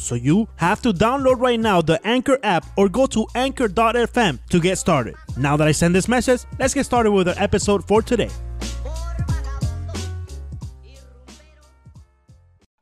So 0.00 0.14
you 0.14 0.48
have 0.56 0.80
to 0.82 0.92
download 0.92 1.40
right 1.40 1.60
now 1.60 1.82
the 1.82 2.00
Anchor 2.06 2.38
app 2.42 2.64
or 2.76 2.88
go 2.88 3.06
to 3.08 3.26
anchor.fm 3.34 4.38
to 4.48 4.60
get 4.60 4.78
started. 4.78 5.14
Now 5.36 5.58
that 5.58 5.68
I 5.68 5.72
send 5.72 5.94
this 5.94 6.08
message, 6.08 6.40
let's 6.58 6.72
get 6.72 6.86
started 6.86 7.12
with 7.12 7.28
our 7.28 7.34
episode 7.36 7.86
for 7.86 8.00
today. 8.00 8.30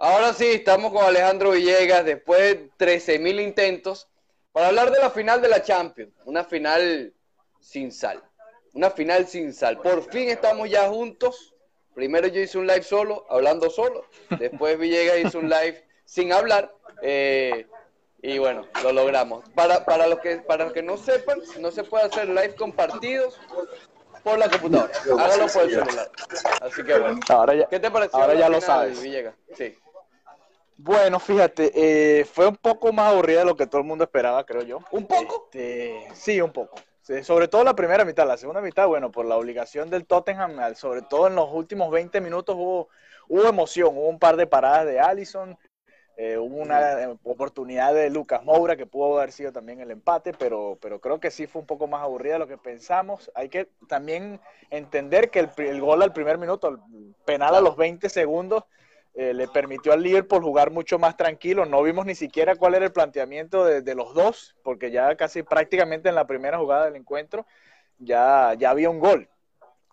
Ahora 0.01 0.33
sí, 0.33 0.45
estamos 0.47 0.93
con 0.93 1.05
Alejandro 1.05 1.51
Villegas 1.51 2.05
después 2.05 2.57
de 2.57 2.71
13.000 2.79 3.43
intentos 3.43 4.07
para 4.53 4.69
hablar 4.69 4.93
de 4.93 5.01
la 5.01 5.11
final 5.11 5.43
de 5.43 5.49
la 5.49 5.61
Champions. 5.61 6.13
Una 6.25 6.45
final 6.45 7.13
sin 7.59 7.91
sal. 7.91 8.23
Una 8.75 8.91
final 8.91 9.27
sin 9.27 9.53
sal. 9.53 9.81
Por 9.83 10.09
fin 10.09 10.29
estamos 10.29 10.71
ya 10.71 10.89
juntos. 10.89 11.53
Primero 11.97 12.29
yo 12.29 12.41
hice 12.41 12.59
un 12.59 12.69
live 12.69 12.85
solo, 12.85 13.27
hablando 13.29 13.71
solo. 13.71 14.05
Después 14.39 14.79
Villegas 14.79 15.19
hizo 15.19 15.41
un 15.41 15.49
live 15.49 15.85
sin 16.05 16.33
hablar. 16.33 16.73
Eh, 17.03 17.67
y 18.23 18.39
bueno, 18.39 18.67
lo 18.83 18.93
logramos. 18.93 19.49
Para, 19.51 19.85
para, 19.85 20.07
los 20.07 20.19
que, 20.21 20.39
para 20.39 20.65
los 20.65 20.73
que 20.73 20.83
no 20.83 20.97
sepan, 20.97 21.41
no 21.61 21.71
se 21.71 21.85
puede 21.85 22.05
hacer 22.05 22.29
live 22.29 22.55
compartidos 22.57 23.39
por 24.23 24.39
la 24.39 24.49
computadora. 24.49 24.93
Hágalo 25.05 25.47
por 25.47 25.63
el 25.63 25.71
celular. 25.71 26.11
Así 26.61 26.83
que 26.83 26.99
bueno. 26.99 27.21
Ahora 27.29 27.55
ya, 27.55 27.67
¿Qué 27.67 27.79
te 27.79 27.91
pareció? 27.91 28.19
ahora 28.19 28.35
ya 28.35 28.49
lo 28.49 28.61
sabes. 28.61 29.01
Villegas? 29.01 29.35
Sí. 29.55 29.77
Bueno, 30.77 31.19
fíjate, 31.19 31.73
eh, 31.75 32.25
fue 32.25 32.47
un 32.47 32.57
poco 32.57 32.93
más 32.93 33.13
aburrida 33.13 33.41
de 33.41 33.47
lo 33.47 33.57
que 33.57 33.67
todo 33.67 33.81
el 33.81 33.87
mundo 33.87 34.05
esperaba, 34.05 34.45
creo 34.47 34.63
yo. 34.63 34.81
¿Un 34.93 35.07
poco? 35.07 35.49
Este, 35.51 36.07
sí, 36.15 36.41
un 36.41 36.53
poco. 36.53 36.77
Sobre 37.23 37.49
todo 37.49 37.65
la 37.65 37.75
primera 37.75 38.05
mitad, 38.05 38.29
la 38.29 38.37
segunda 38.37 38.61
mitad, 38.61 38.87
bueno, 38.87 39.11
por 39.11 39.25
la 39.25 39.37
obligación 39.37 39.89
del 39.89 40.05
Tottenham, 40.05 40.75
sobre 40.75 41.01
todo 41.03 41.27
en 41.27 41.37
los 41.37 41.49
últimos 41.51 41.91
20 41.91 42.21
minutos 42.21 42.55
hubo, 42.55 42.91
hubo 43.29 43.49
emoción, 43.49 43.97
hubo 43.97 44.09
un 44.09 44.19
par 44.19 44.37
de 44.37 44.47
paradas 44.47 44.85
de 44.85 45.01
Allison, 45.01 45.57
eh, 46.21 46.37
hubo 46.37 46.57
una 46.57 47.17
oportunidad 47.23 47.95
de 47.95 48.11
Lucas 48.11 48.43
Moura 48.45 48.77
que 48.77 48.87
pudo 48.87 49.19
haber 49.19 49.31
sido 49.31 49.53
también 49.53 49.81
el 49.81 49.93
empate, 49.93 50.33
pero, 50.33 50.77
pero 50.83 51.01
creo 51.01 51.21
que 51.21 51.31
sí 51.31 51.47
fue 51.47 51.61
un 51.61 51.67
poco 51.67 51.87
más 51.87 52.03
aburrida 52.03 52.33
de 52.33 52.39
lo 52.41 52.49
que 52.49 52.59
pensamos. 52.59 53.31
Hay 53.37 53.49
que 53.49 53.69
también 53.87 54.41
entender 54.71 55.31
que 55.31 55.39
el, 55.39 55.51
el 55.59 55.81
gol 55.81 56.03
al 56.03 56.13
primer 56.13 56.37
minuto, 56.37 56.71
el 56.71 56.79
penal 57.25 57.55
a 57.55 57.61
los 57.61 57.77
20 57.77 58.09
segundos, 58.09 58.65
eh, 59.15 59.33
le 59.33 59.47
permitió 59.47 59.93
al 59.93 60.03
Liverpool 60.03 60.43
jugar 60.43 60.73
mucho 60.73 60.99
más 60.99 61.17
tranquilo. 61.17 61.67
No 61.67 61.85
vimos 61.85 62.05
ni 62.05 62.17
siquiera 62.17 62.57
cuál 62.57 62.75
era 62.75 62.87
el 62.87 62.93
planteamiento 62.93 63.65
de, 63.65 63.83
de 63.83 63.95
los 63.95 64.13
dos, 64.13 64.57
porque 64.65 64.91
ya 64.91 65.15
casi 65.15 65.45
prácticamente 65.45 66.09
en 66.09 66.17
la 66.17 66.27
primera 66.27 66.59
jugada 66.59 66.87
del 66.87 66.97
encuentro 66.97 67.47
ya, 67.99 68.55
ya 68.59 68.71
había 68.71 68.91
un 68.91 68.99
gol. 68.99 69.29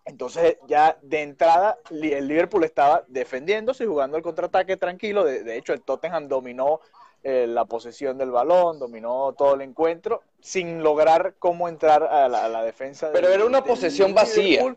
Entonces 0.06 0.56
ya 0.68 0.96
de 1.02 1.22
entrada 1.22 1.78
el 1.90 2.28
Liverpool 2.28 2.64
estaba 2.64 3.04
defendiéndose 3.08 3.84
y 3.84 3.86
jugando 3.88 4.16
el 4.16 4.22
contraataque 4.22 4.76
tranquilo. 4.76 5.24
De, 5.24 5.42
de 5.42 5.56
hecho 5.56 5.72
el 5.72 5.82
Tottenham 5.82 6.28
dominó 6.28 6.80
eh, 7.24 7.46
la 7.48 7.64
posesión 7.64 8.16
del 8.16 8.30
balón, 8.30 8.78
dominó 8.78 9.34
todo 9.36 9.54
el 9.54 9.62
encuentro 9.62 10.22
sin 10.40 10.82
lograr 10.82 11.34
cómo 11.40 11.68
entrar 11.68 12.04
a 12.04 12.28
la, 12.28 12.44
a 12.44 12.48
la 12.48 12.62
defensa. 12.62 13.10
Pero 13.12 13.28
era 13.28 13.44
una 13.44 13.64
posesión 13.64 14.14
vacía. 14.14 14.76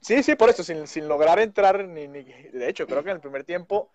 Sí, 0.00 0.22
sí, 0.22 0.36
por 0.36 0.50
eso, 0.50 0.62
sin, 0.62 0.86
sin 0.86 1.08
lograr 1.08 1.40
entrar, 1.40 1.84
ni, 1.84 2.06
ni- 2.06 2.22
de 2.22 2.68
hecho, 2.68 2.86
creo 2.86 3.02
que 3.02 3.10
en 3.10 3.16
el 3.16 3.20
primer 3.20 3.44
tiempo 3.44 3.90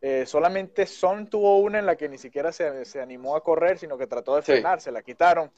eh, 0.00 0.24
solamente 0.24 0.86
Son 0.86 1.28
tuvo 1.28 1.58
una 1.58 1.80
en 1.80 1.86
la 1.86 1.96
que 1.96 2.08
ni 2.08 2.18
siquiera 2.18 2.52
se, 2.52 2.84
se 2.84 3.00
animó 3.00 3.34
a 3.34 3.42
correr, 3.42 3.78
sino 3.78 3.98
que 3.98 4.06
trató 4.06 4.36
de 4.36 4.42
Sí. 4.42 4.52
frenar, 4.52 4.80
se 4.80 4.92
la 4.92 5.02
quitaron. 5.02 5.50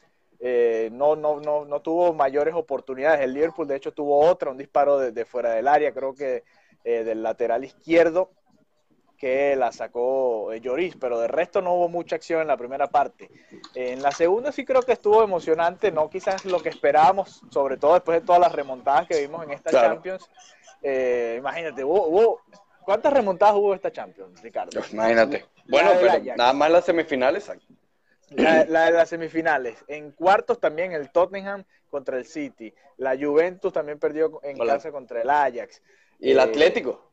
Eh, 0.43 0.89
no, 0.93 1.17
no, 1.17 1.39
no, 1.41 1.65
no 1.67 1.81
tuvo 1.81 2.15
mayores 2.15 2.55
oportunidades. 2.55 3.21
El 3.21 3.35
Liverpool, 3.35 3.69
de 3.69 3.77
hecho, 3.77 3.93
tuvo 3.93 4.21
otra, 4.27 4.51
un 4.51 4.57
disparo 4.57 4.99
de, 4.99 5.13
de 5.13 5.25
fuera 5.25 5.51
del 5.53 5.69
área, 5.69 5.93
creo 5.93 6.15
que 6.15 6.45
eh, 6.85 7.05
del 7.05 7.23
lateral 7.23 7.63
izquierdo, 7.65 8.31
que 9.19 9.55
la 9.55 9.71
sacó 9.71 10.51
eh, 10.51 10.61
Lloris, 10.63 10.97
pero 10.97 11.21
de 11.21 11.29
resto 11.29 11.61
no 11.61 11.75
hubo 11.75 11.89
mucha 11.91 12.17
acción 12.17 12.41
en 12.41 12.47
la 12.49 12.57
primera 12.57 12.87
parte. 12.87 13.31
Eh, 13.75 13.93
en 13.93 14.01
la 14.01 14.13
segunda 14.13 14.51
sí 14.51 14.65
creo 14.65 14.81
que 14.81 14.93
estuvo 14.93 15.23
emocionante, 15.23 15.93
no 15.93 16.09
quizás 16.09 16.47
lo 16.47 16.59
que 16.63 16.71
esperábamos, 16.71 17.43
sobre 17.51 17.77
todo 17.77 17.93
después 17.95 18.21
de 18.21 18.27
todas 18.27 18.41
las 18.41 18.53
remontadas 18.53 19.07
que 19.07 19.21
vimos 19.21 19.45
en 19.45 19.51
esta 19.51 19.69
Claro. 19.69 19.89
Champions. 19.95 20.27
Eh, 20.83 21.35
imagínate, 21.39 21.85
hubo, 21.85 22.07
hubo- 22.09 22.41
¿cuántas 22.83 23.13
remontadas 23.13 23.57
hubo 23.57 23.75
esta 23.75 23.93
Champions, 23.93 24.41
Ricardo? 24.41 24.81
Imagínate. 24.91 25.45
Bueno, 25.69 25.91
pero 26.01 26.13
Ajax. 26.13 26.37
nada 26.39 26.53
más 26.55 26.71
las 26.71 26.85
semifinales. 26.87 27.43
exacto. 27.47 27.67
La, 28.31 28.65
la 28.65 28.85
de 28.87 28.93
las 28.93 29.09
semifinales. 29.09 29.85
En 29.89 30.13
cuartos 30.13 30.61
también 30.61 30.93
el 30.93 31.11
Tottenham 31.11 31.65
contra 31.91 32.17
el 32.17 32.25
City. 32.25 32.73
La 32.97 33.17
Juventus 33.19 33.73
también 33.73 33.99
perdió 33.99 34.41
en 34.45 34.61
Hola. 34.61 34.75
casa 34.75 34.93
contra 34.93 35.21
el 35.23 35.29
Ajax. 35.31 35.83
Y 36.21 36.31
el 36.31 36.39
Eh, 36.39 36.43
Atlético. 36.43 37.11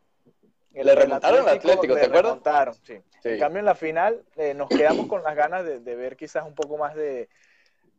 El- 0.73 0.85
Le 0.85 0.93
remontaron 0.95 1.41
al 1.47 1.57
Atlético, 1.57 1.95
¿te 1.95 2.01
acuerdas? 2.05 2.23
remontaron, 2.23 2.73
sí. 2.75 3.01
Sí. 3.23 3.29
En 3.29 3.39
cambio, 3.39 3.59
en 3.59 3.65
la 3.65 3.73
final 3.73 4.23
eh, 4.35 4.53
nos 4.53 4.69
quedamos 4.69 5.07
con 5.07 5.23
las 5.23 5.35
ganas 5.35 5.65
de, 5.65 5.79
de 5.79 5.95
ver 5.95 6.15
quizás 6.15 6.45
un 6.45 6.53
poco 6.53 6.77
más 6.77 6.93
de, 6.93 7.29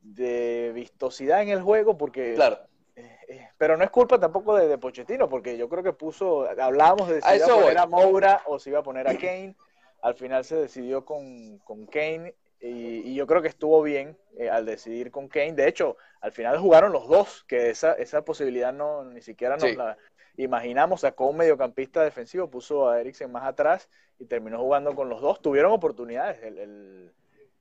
de 0.00 0.70
vistosidad 0.74 1.42
en 1.42 1.48
el 1.48 1.60
juego, 1.62 1.98
porque. 1.98 2.34
Claro. 2.34 2.60
eh, 2.94 3.16
eh, 3.28 3.48
pero 3.58 3.76
no 3.76 3.82
es 3.82 3.90
culpa 3.90 4.20
tampoco 4.20 4.54
de, 4.54 4.68
de 4.68 4.78
Pochettino, 4.78 5.28
porque 5.28 5.56
yo 5.58 5.68
creo 5.68 5.82
que 5.82 5.92
puso. 5.92 6.48
Hablábamos 6.60 7.08
de 7.08 7.20
si 7.20 7.26
A 7.28 7.34
iba 7.36 7.46
a 7.46 7.48
poner 7.48 7.64
voy. 7.64 7.76
a 7.82 7.86
Moura 7.86 8.42
o 8.46 8.58
si 8.60 8.70
iba 8.70 8.78
a 8.78 8.82
poner 8.84 9.08
a 9.08 9.14
Kane. 9.16 9.56
Al 10.02 10.14
final 10.14 10.44
se 10.44 10.54
decidió 10.54 11.04
con, 11.04 11.58
con 11.58 11.86
Kane. 11.86 12.36
Y, 12.60 13.10
y 13.10 13.14
yo 13.14 13.26
creo 13.26 13.40
que 13.42 13.48
estuvo 13.48 13.82
bien 13.82 14.16
eh, 14.36 14.50
al 14.50 14.66
decidir 14.66 15.10
con 15.10 15.28
Kane. 15.28 15.52
De 15.52 15.68
hecho, 15.68 15.96
al 16.20 16.32
final 16.32 16.58
jugaron 16.58 16.92
los 16.92 17.08
dos, 17.08 17.44
que 17.44 17.70
esa, 17.70 17.92
esa 17.94 18.24
posibilidad 18.24 18.72
no 18.72 19.04
ni 19.04 19.20
siquiera 19.22 19.56
nos 19.56 19.70
Sí. 19.70 19.76
la 19.76 19.96
imaginamos. 20.36 21.02
Sacó 21.02 21.26
un 21.28 21.36
mediocampista 21.36 22.02
defensivo, 22.02 22.50
puso 22.50 22.88
a 22.88 23.00
Eriksen 23.00 23.30
más 23.30 23.44
atrás 23.44 23.88
y 24.18 24.24
terminó 24.24 24.58
jugando 24.58 24.94
con 24.94 25.08
los 25.08 25.20
dos. 25.20 25.40
Tuvieron 25.40 25.72
oportunidades. 25.72 26.42
El, 26.42 26.58
el- 26.58 27.12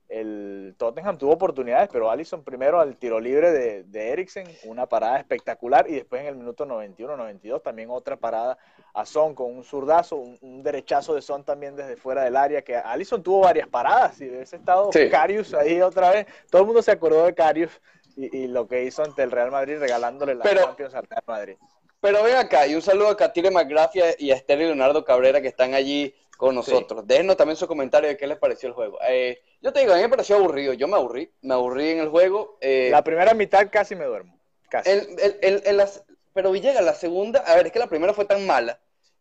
el 0.08 0.74
Tottenham 0.78 1.18
tuvo 1.18 1.32
oportunidades, 1.32 1.88
pero 1.92 2.10
Allison 2.10 2.42
primero 2.42 2.80
al 2.80 2.96
tiro 2.96 3.20
libre 3.20 3.52
de, 3.52 3.84
de 3.84 4.10
Eriksen, 4.10 4.46
una 4.64 4.86
parada 4.86 5.18
espectacular, 5.18 5.88
y 5.88 5.94
después 5.96 6.22
en 6.22 6.28
el 6.28 6.36
minuto 6.36 6.64
91-92 6.66 7.62
también 7.62 7.90
otra 7.90 8.16
parada 8.16 8.56
a 8.94 9.04
Son 9.04 9.34
con 9.34 9.54
un 9.54 9.64
zurdazo, 9.64 10.16
un, 10.16 10.38
un 10.40 10.62
derechazo 10.62 11.14
de 11.14 11.20
Son 11.22 11.44
también 11.44 11.76
desde 11.76 11.96
fuera 11.96 12.24
del 12.24 12.36
área, 12.36 12.62
que 12.62 12.74
Allison 12.76 13.22
tuvo 13.22 13.40
varias 13.40 13.68
paradas, 13.68 14.20
y 14.20 14.28
hubiese 14.30 14.56
estado 14.56 14.90
Sí. 14.92 15.08
Carius 15.10 15.52
ahí 15.54 15.80
otra 15.82 16.10
vez, 16.10 16.26
todo 16.50 16.62
el 16.62 16.66
mundo 16.66 16.82
se 16.82 16.90
acordó 16.92 17.24
de 17.26 17.34
Carius 17.34 17.70
y, 18.16 18.34
y 18.36 18.46
lo 18.48 18.66
que 18.66 18.84
hizo 18.84 19.02
ante 19.04 19.22
el 19.22 19.30
Real 19.30 19.50
Madrid 19.50 19.78
regalándole 19.78 20.34
la 20.34 20.42
Pero- 20.44 20.62
Champions 20.64 20.94
al 20.94 21.04
Real 21.06 21.22
Madrid. 21.26 21.56
Pero 22.00 22.22
ven 22.22 22.36
acá, 22.36 22.66
y 22.66 22.74
un 22.76 22.82
saludo 22.82 23.08
a 23.08 23.16
Catire 23.16 23.50
McGrath 23.50 23.90
y 24.18 24.30
a 24.30 24.34
Esther 24.36 24.60
y 24.60 24.64
Leonardo 24.66 25.04
Cabrera 25.04 25.40
que 25.40 25.48
están 25.48 25.74
allí 25.74 26.14
con 26.36 26.54
nosotros. 26.54 27.04
Déjenos 27.06 27.36
también 27.36 27.56
su 27.56 27.66
comentario 27.66 28.08
de 28.08 28.16
qué 28.16 28.28
les 28.28 28.38
pareció 28.38 28.68
el 28.68 28.74
juego. 28.74 28.98
Eh, 29.08 29.42
yo 29.60 29.72
te 29.72 29.80
digo, 29.80 29.92
a 29.92 29.96
mí 29.96 30.02
me 30.02 30.08
pareció 30.08 30.36
aburrido. 30.36 30.72
Yo 30.72 30.88
me 30.88 30.96
aburrí, 30.96 31.32
me 31.42 31.54
aburrí 31.54 31.90
en 31.90 31.98
el 32.00 32.08
juego. 32.08 32.58
eh, 32.60 32.88
La 32.90 33.02
primera 33.04 33.34
mitad 33.34 33.68
casi 33.70 33.94
me 33.96 34.04
duermo, 34.04 34.38
casi. 34.68 34.90
el- 34.90 35.08
el- 35.20 35.38
el- 35.42 35.62
el- 35.66 35.76
las- 35.76 36.04
pero 36.34 36.50
Villegas, 36.52 36.84
la 36.84 36.94
segunda, 36.94 37.40
a 37.40 37.56
ver, 37.56 37.66
es 37.66 37.72
que 37.72 37.78
la 37.78 37.88
primera 37.88 38.14
fue 38.14 38.24
tan 38.24 38.46
mala 38.46 38.80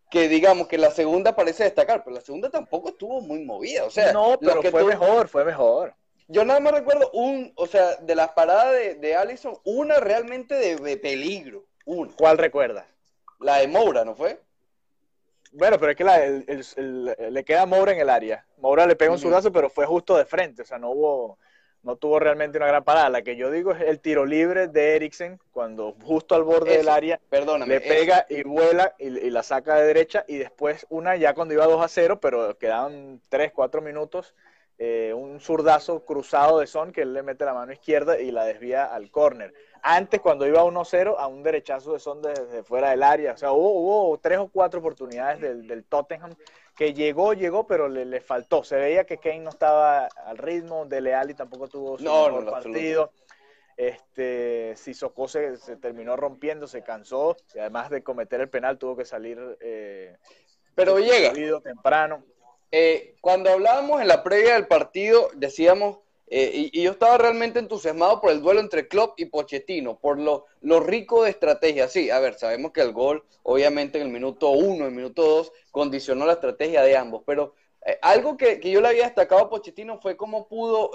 que 0.10 0.28
digamos 0.30 0.68
que 0.68 0.78
la 0.78 0.92
segunda 0.92 1.36
parece 1.36 1.64
destacar, 1.66 2.04
pero 2.04 2.16
la 2.16 2.22
segunda 2.22 2.50
tampoco 2.50 2.90
estuvo 2.90 3.20
muy 3.22 3.44
movida. 3.44 3.84
O 3.86 3.90
sea, 3.90 4.14
no, 4.14 4.38
pero 4.40 4.62
que 4.62 4.72
fue 4.72 4.82
tú- 4.82 4.88
mejor, 4.88 5.28
fue 5.28 5.44
mejor. 5.44 5.94
Yo 6.30 6.44
nada 6.46 6.60
más 6.60 6.74
recuerdo 6.74 7.10
un, 7.14 7.52
o 7.56 7.68
sea, 7.68 7.96
de 7.98 8.16
las 8.16 8.30
paradas 8.32 8.74
de, 8.74 8.96
de 8.96 9.16
Allison, 9.16 9.58
una 9.64 9.96
realmente 10.00 10.56
de, 10.56 10.76
de 10.76 10.98
peligro. 10.98 11.66
Una. 11.86 12.14
¿Cuál 12.18 12.38
recuerdas? 12.38 12.86
La 13.40 13.58
de 13.58 13.68
Moura, 13.68 14.04
¿no 14.06 14.14
fue? 14.16 14.40
Bueno, 15.58 15.80
pero 15.80 15.92
es 15.92 15.98
que 15.98 16.04
la- 16.04 16.24
el- 16.24 16.46
el- 16.48 17.16
el- 17.18 17.34
le 17.34 17.44
queda 17.44 17.66
Moura 17.66 17.92
en 17.92 18.00
el 18.00 18.10
área. 18.10 18.46
Moura 18.60 18.86
le 18.86 18.96
pega 18.96 19.12
un 19.12 19.18
zurdazo, 19.20 19.52
pero 19.52 19.70
fue 19.70 19.86
justo 19.86 20.16
de 20.16 20.26
frente, 20.26 20.62
o 20.62 20.66
sea, 20.66 20.78
no 20.78 20.92
hubo, 20.92 21.40
no 21.84 21.96
tuvo 21.96 22.20
realmente 22.20 22.58
una 22.58 22.68
gran 22.68 22.84
parada. 22.84 23.10
La 23.10 23.22
que 23.24 23.36
yo 23.36 23.50
digo 23.50 23.72
es 23.72 23.82
el 23.82 24.00
tiro 24.00 24.26
libre 24.26 24.68
de 24.68 24.96
Eriksen, 24.96 25.40
cuando 25.52 25.96
justo 26.04 26.36
al 26.36 26.44
borde 26.44 26.72
Eso, 26.72 26.78
del 26.80 26.90
área 26.90 27.20
Perdóname. 27.30 27.74
le 27.74 27.78
eso. 27.78 27.88
pega 27.88 28.26
y 28.30 28.44
vuela 28.44 28.94
y, 29.00 29.08
y 29.08 29.30
la 29.32 29.42
saca 29.42 29.76
de 29.76 29.88
derecha, 29.88 30.26
y 30.28 30.38
después 30.38 30.86
una 30.90 31.16
ya 31.16 31.34
cuando 31.34 31.54
iba 31.54 31.66
2 31.66 31.84
a 31.84 31.88
0, 31.88 32.20
pero 32.20 32.58
quedaban 32.58 33.20
3, 33.30 33.52
4 33.52 33.82
minutos, 33.82 34.36
eh, 34.80 35.12
un 35.14 35.40
zurdazo 35.40 36.06
cruzado 36.06 36.60
de 36.60 36.68
Son 36.68 36.92
que 36.92 37.02
él 37.02 37.14
le 37.14 37.24
mete 37.24 37.46
la 37.46 37.54
mano 37.54 37.72
izquierda 37.72 38.20
y 38.20 38.32
la 38.32 38.46
desvía 38.46 38.86
al 38.86 39.10
córner. 39.10 39.54
Antes, 39.82 40.22
cuando 40.22 40.46
iba 40.46 40.64
1-0, 40.64 41.16
a 41.18 41.28
un 41.28 41.44
derechazo 41.44 41.94
de 41.94 42.00
Son 42.00 42.22
desde 42.22 42.64
fuera 42.64 42.92
del 42.92 43.04
área. 43.04 43.34
O 43.34 43.38
sea, 43.38 43.52
hubo, 43.52 44.18
tres 44.20 44.38
o 44.38 44.48
cuatro 44.48 44.80
oportunidades 44.80 45.42
del, 45.42 45.84
Tottenham 45.86 46.36
que 46.76 46.94
llegó, 46.94 47.34
llegó, 47.34 47.66
pero 47.66 47.90
le, 47.90 48.22
faltó. 48.22 48.64
Se 48.64 48.76
veía 48.76 49.06
que 49.06 49.18
Kane 49.18 49.40
no 49.40 49.50
estaba 49.50 50.06
al 50.06 50.38
ritmo, 50.38 50.86
de 50.86 51.02
Leal 51.02 51.32
y 51.32 51.34
tampoco 51.34 51.68
tuvo 51.68 51.98
su 51.98 52.04
mejor 52.04 52.50
partido. 52.50 53.12
Este, 53.76 54.76
Sissoko 54.76 55.28
se, 55.28 55.58
se 55.58 55.78
terminó 55.78 56.16
rompiendo, 56.16 56.68
se 56.68 56.82
cansó, 56.82 57.38
y 57.54 57.60
además 57.60 57.92
de 57.92 58.02
cometer 58.02 58.42
el 58.42 58.50
penal 58.50 58.80
tuvo 58.80 58.98
que 58.98 59.06
salir 59.06 59.40
eh, 59.60 60.18
pero 60.78 61.00
llega 61.00 61.34
temprano. 61.62 62.24
Eh, 62.72 63.16
cuando 63.22 63.50
hablábamos 63.50 64.02
en 64.02 64.08
la 64.08 64.24
previa 64.24 64.56
del 64.56 64.68
partido, 64.68 65.30
decíamos, 65.36 66.00
eh, 66.28 66.70
y, 66.74 66.82
yo 66.82 66.92
estaba 66.92 67.18
realmente 67.18 67.60
entusiasmado 67.60 68.20
por 68.20 68.32
el 68.32 68.42
duelo 68.42 68.60
entre 68.60 68.88
Klopp 68.88 69.20
y 69.20 69.26
Pochettino, 69.26 69.98
por 69.98 70.20
lo, 70.20 70.46
lo, 70.62 70.82
rico 70.82 71.24
de 71.24 71.30
estrategia. 71.30 71.88
Sí, 71.88 72.10
a 72.10 72.20
ver, 72.20 72.36
sabemos 72.36 72.72
que 72.74 72.82
el 72.82 72.92
gol, 72.92 73.24
obviamente 73.44 73.98
en 73.98 74.08
el 74.08 74.12
minuto 74.12 74.50
uno, 74.50 74.86
en 74.86 74.90
el 74.90 74.92
minuto 74.92 75.24
dos, 75.24 75.54
condicionó 75.72 76.26
la 76.26 76.34
estrategia 76.34 76.82
de 76.82 76.98
ambos, 76.98 77.24
pero 77.26 77.54
eh, 77.86 77.98
algo 78.02 78.36
que, 78.36 78.60
yo 78.60 78.82
le 78.82 78.90
había 78.90 79.06
destacado 79.06 79.42
a 79.42 79.50
Pochettino 79.50 80.02
fue 80.02 80.18
cómo 80.18 80.48
pudo 80.48 80.92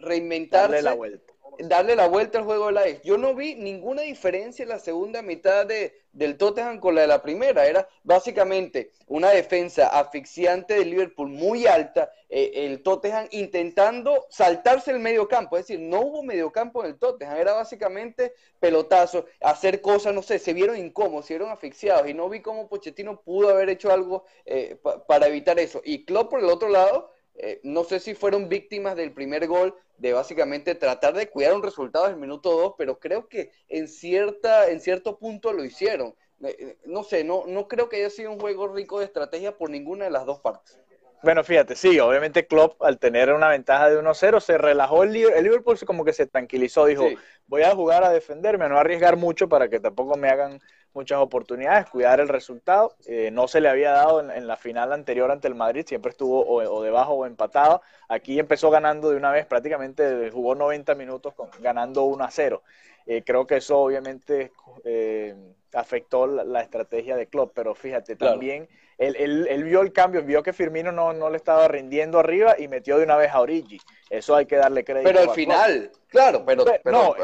reinventarse. 0.00 0.76
Darle 0.76 0.82
la 0.82 0.94
vuelta 0.94 1.30
darle 1.64 1.96
la 1.96 2.06
vuelta 2.06 2.38
al 2.38 2.44
juego 2.44 2.66
de 2.66 2.72
la. 2.72 2.88
Yo 3.02 3.16
no 3.18 3.34
vi 3.34 3.54
ninguna 3.54 4.02
diferencia 4.02 4.62
en 4.62 4.68
la 4.68 4.78
segunda 4.78 5.22
mitad 5.22 5.66
de, 5.66 5.94
del 6.12 6.36
Tottenham 6.36 6.80
con 6.80 6.94
la 6.94 7.02
de 7.02 7.06
la 7.06 7.22
primera. 7.22 7.66
Era 7.66 7.88
básicamente 8.02 8.90
una 9.06 9.30
defensa 9.30 9.88
asfixiante 9.88 10.74
de 10.74 10.84
Liverpool 10.84 11.28
muy 11.28 11.66
alta, 11.66 12.10
eh, 12.28 12.52
el 12.54 12.82
Tottenham 12.82 13.26
intentando 13.30 14.26
saltarse 14.30 14.90
el 14.90 15.00
medio 15.00 15.28
campo. 15.28 15.56
Es 15.56 15.66
decir, 15.66 15.80
no 15.80 16.00
hubo 16.00 16.22
medio 16.22 16.50
campo 16.52 16.82
en 16.82 16.90
el 16.90 16.98
Tottenham, 16.98 17.36
era 17.36 17.52
básicamente 17.52 18.34
pelotazo, 18.58 19.26
hacer 19.40 19.80
cosas, 19.80 20.14
no 20.14 20.22
sé, 20.22 20.38
se 20.38 20.52
vieron 20.52 20.76
incómodos, 20.76 21.26
se 21.26 21.34
vieron 21.34 21.50
asfixiados 21.50 22.08
y 22.08 22.14
no 22.14 22.28
vi 22.28 22.40
cómo 22.40 22.68
Pochettino 22.68 23.20
pudo 23.20 23.50
haber 23.50 23.70
hecho 23.70 23.92
algo 23.92 24.24
eh, 24.44 24.78
para 25.06 25.26
evitar 25.26 25.58
eso. 25.58 25.80
Y 25.84 26.04
Klopp 26.04 26.30
por 26.30 26.40
el 26.40 26.46
otro 26.46 26.68
lado 26.68 27.10
eh, 27.34 27.60
no 27.62 27.84
sé 27.84 28.00
si 28.00 28.14
fueron 28.14 28.48
víctimas 28.48 28.96
del 28.96 29.12
primer 29.12 29.46
gol, 29.46 29.74
de 29.98 30.12
básicamente 30.12 30.74
tratar 30.74 31.14
de 31.14 31.28
cuidar 31.28 31.54
un 31.54 31.62
resultado 31.62 32.06
del 32.06 32.16
minuto 32.16 32.50
2, 32.50 32.74
pero 32.76 32.98
creo 32.98 33.28
que 33.28 33.50
en, 33.68 33.88
cierta, 33.88 34.68
en 34.70 34.80
cierto 34.80 35.18
punto 35.18 35.52
lo 35.52 35.64
hicieron. 35.64 36.14
Eh, 36.42 36.56
eh, 36.58 36.76
no 36.86 37.04
sé, 37.04 37.22
no, 37.22 37.44
no 37.46 37.68
creo 37.68 37.88
que 37.88 37.96
haya 37.96 38.10
sido 38.10 38.32
un 38.32 38.40
juego 38.40 38.68
rico 38.68 38.98
de 38.98 39.04
estrategia 39.04 39.56
por 39.56 39.70
ninguna 39.70 40.06
de 40.06 40.10
las 40.10 40.24
dos 40.24 40.40
partes. 40.40 40.78
Bueno, 41.22 41.44
fíjate, 41.44 41.76
sí, 41.76 42.00
obviamente 42.00 42.46
Klopp 42.46 42.82
al 42.82 42.98
tener 42.98 43.30
una 43.32 43.50
ventaja 43.50 43.90
de 43.90 44.00
1-0 44.00 44.40
se 44.40 44.56
relajó 44.56 45.02
el, 45.02 45.14
el 45.14 45.44
Liverpool, 45.44 45.78
como 45.84 46.02
que 46.02 46.14
se 46.14 46.26
tranquilizó, 46.26 46.86
dijo, 46.86 47.08
voy 47.46 47.62
a 47.62 47.74
jugar 47.74 48.04
a 48.04 48.10
defenderme, 48.10 48.64
a 48.64 48.68
no 48.68 48.78
arriesgar 48.78 49.16
mucho 49.16 49.46
para 49.46 49.68
que 49.68 49.80
tampoco 49.80 50.16
me 50.16 50.30
hagan 50.30 50.60
muchas 50.94 51.18
oportunidades, 51.18 51.88
cuidar 51.88 52.20
el 52.20 52.28
resultado. 52.28 52.94
Eh, 53.06 53.30
no 53.32 53.48
se 53.48 53.60
le 53.60 53.68
había 53.68 53.92
dado 53.92 54.20
en, 54.30 54.46
la 54.46 54.56
final 54.56 54.92
anterior 54.92 55.30
ante 55.30 55.48
el 55.48 55.54
Madrid, 55.54 55.84
siempre 55.86 56.10
estuvo 56.10 56.46
o, 56.46 56.82
debajo 56.82 57.14
o 57.14 57.26
empatado. 57.26 57.82
Aquí 58.08 58.38
empezó 58.38 58.70
ganando 58.70 59.10
de 59.10 59.16
una 59.16 59.30
vez, 59.30 59.46
prácticamente 59.46 60.30
jugó 60.30 60.54
90 60.54 60.94
minutos 60.94 61.34
con, 61.34 61.50
ganando 61.60 62.04
1 62.04 62.24
a 62.24 62.30
0. 62.30 62.62
Eh, 63.06 63.22
creo 63.24 63.46
que 63.46 63.56
eso 63.56 63.78
obviamente 63.78 64.52
eh, 64.84 65.34
afectó 65.72 66.26
la, 66.26 66.60
estrategia 66.60 67.16
de 67.16 67.26
Klopp, 67.26 67.52
pero 67.54 67.74
fíjate, 67.74 68.16
también 68.16 68.68
él, 69.00 69.64
vio 69.64 69.80
el 69.80 69.92
cambio, 69.92 70.22
vio 70.22 70.42
que 70.42 70.52
Firmino 70.52 70.92
no, 70.92 71.14
no, 71.14 71.30
le 71.30 71.38
estaba 71.38 71.66
rindiendo 71.68 72.18
arriba 72.18 72.56
y 72.58 72.68
metió 72.68 72.98
de 72.98 73.04
una 73.04 73.16
vez 73.16 73.30
a 73.32 73.40
Origi. 73.40 73.80
Eso 74.10 74.36
hay 74.36 74.44
que 74.44 74.56
darle 74.56 74.84
crédito. 74.84 75.08
Pero 75.08 75.20
al 75.20 75.34
final, 75.34 75.90
claro, 76.08 76.44
pero, 76.44 76.64
no, 76.84 77.14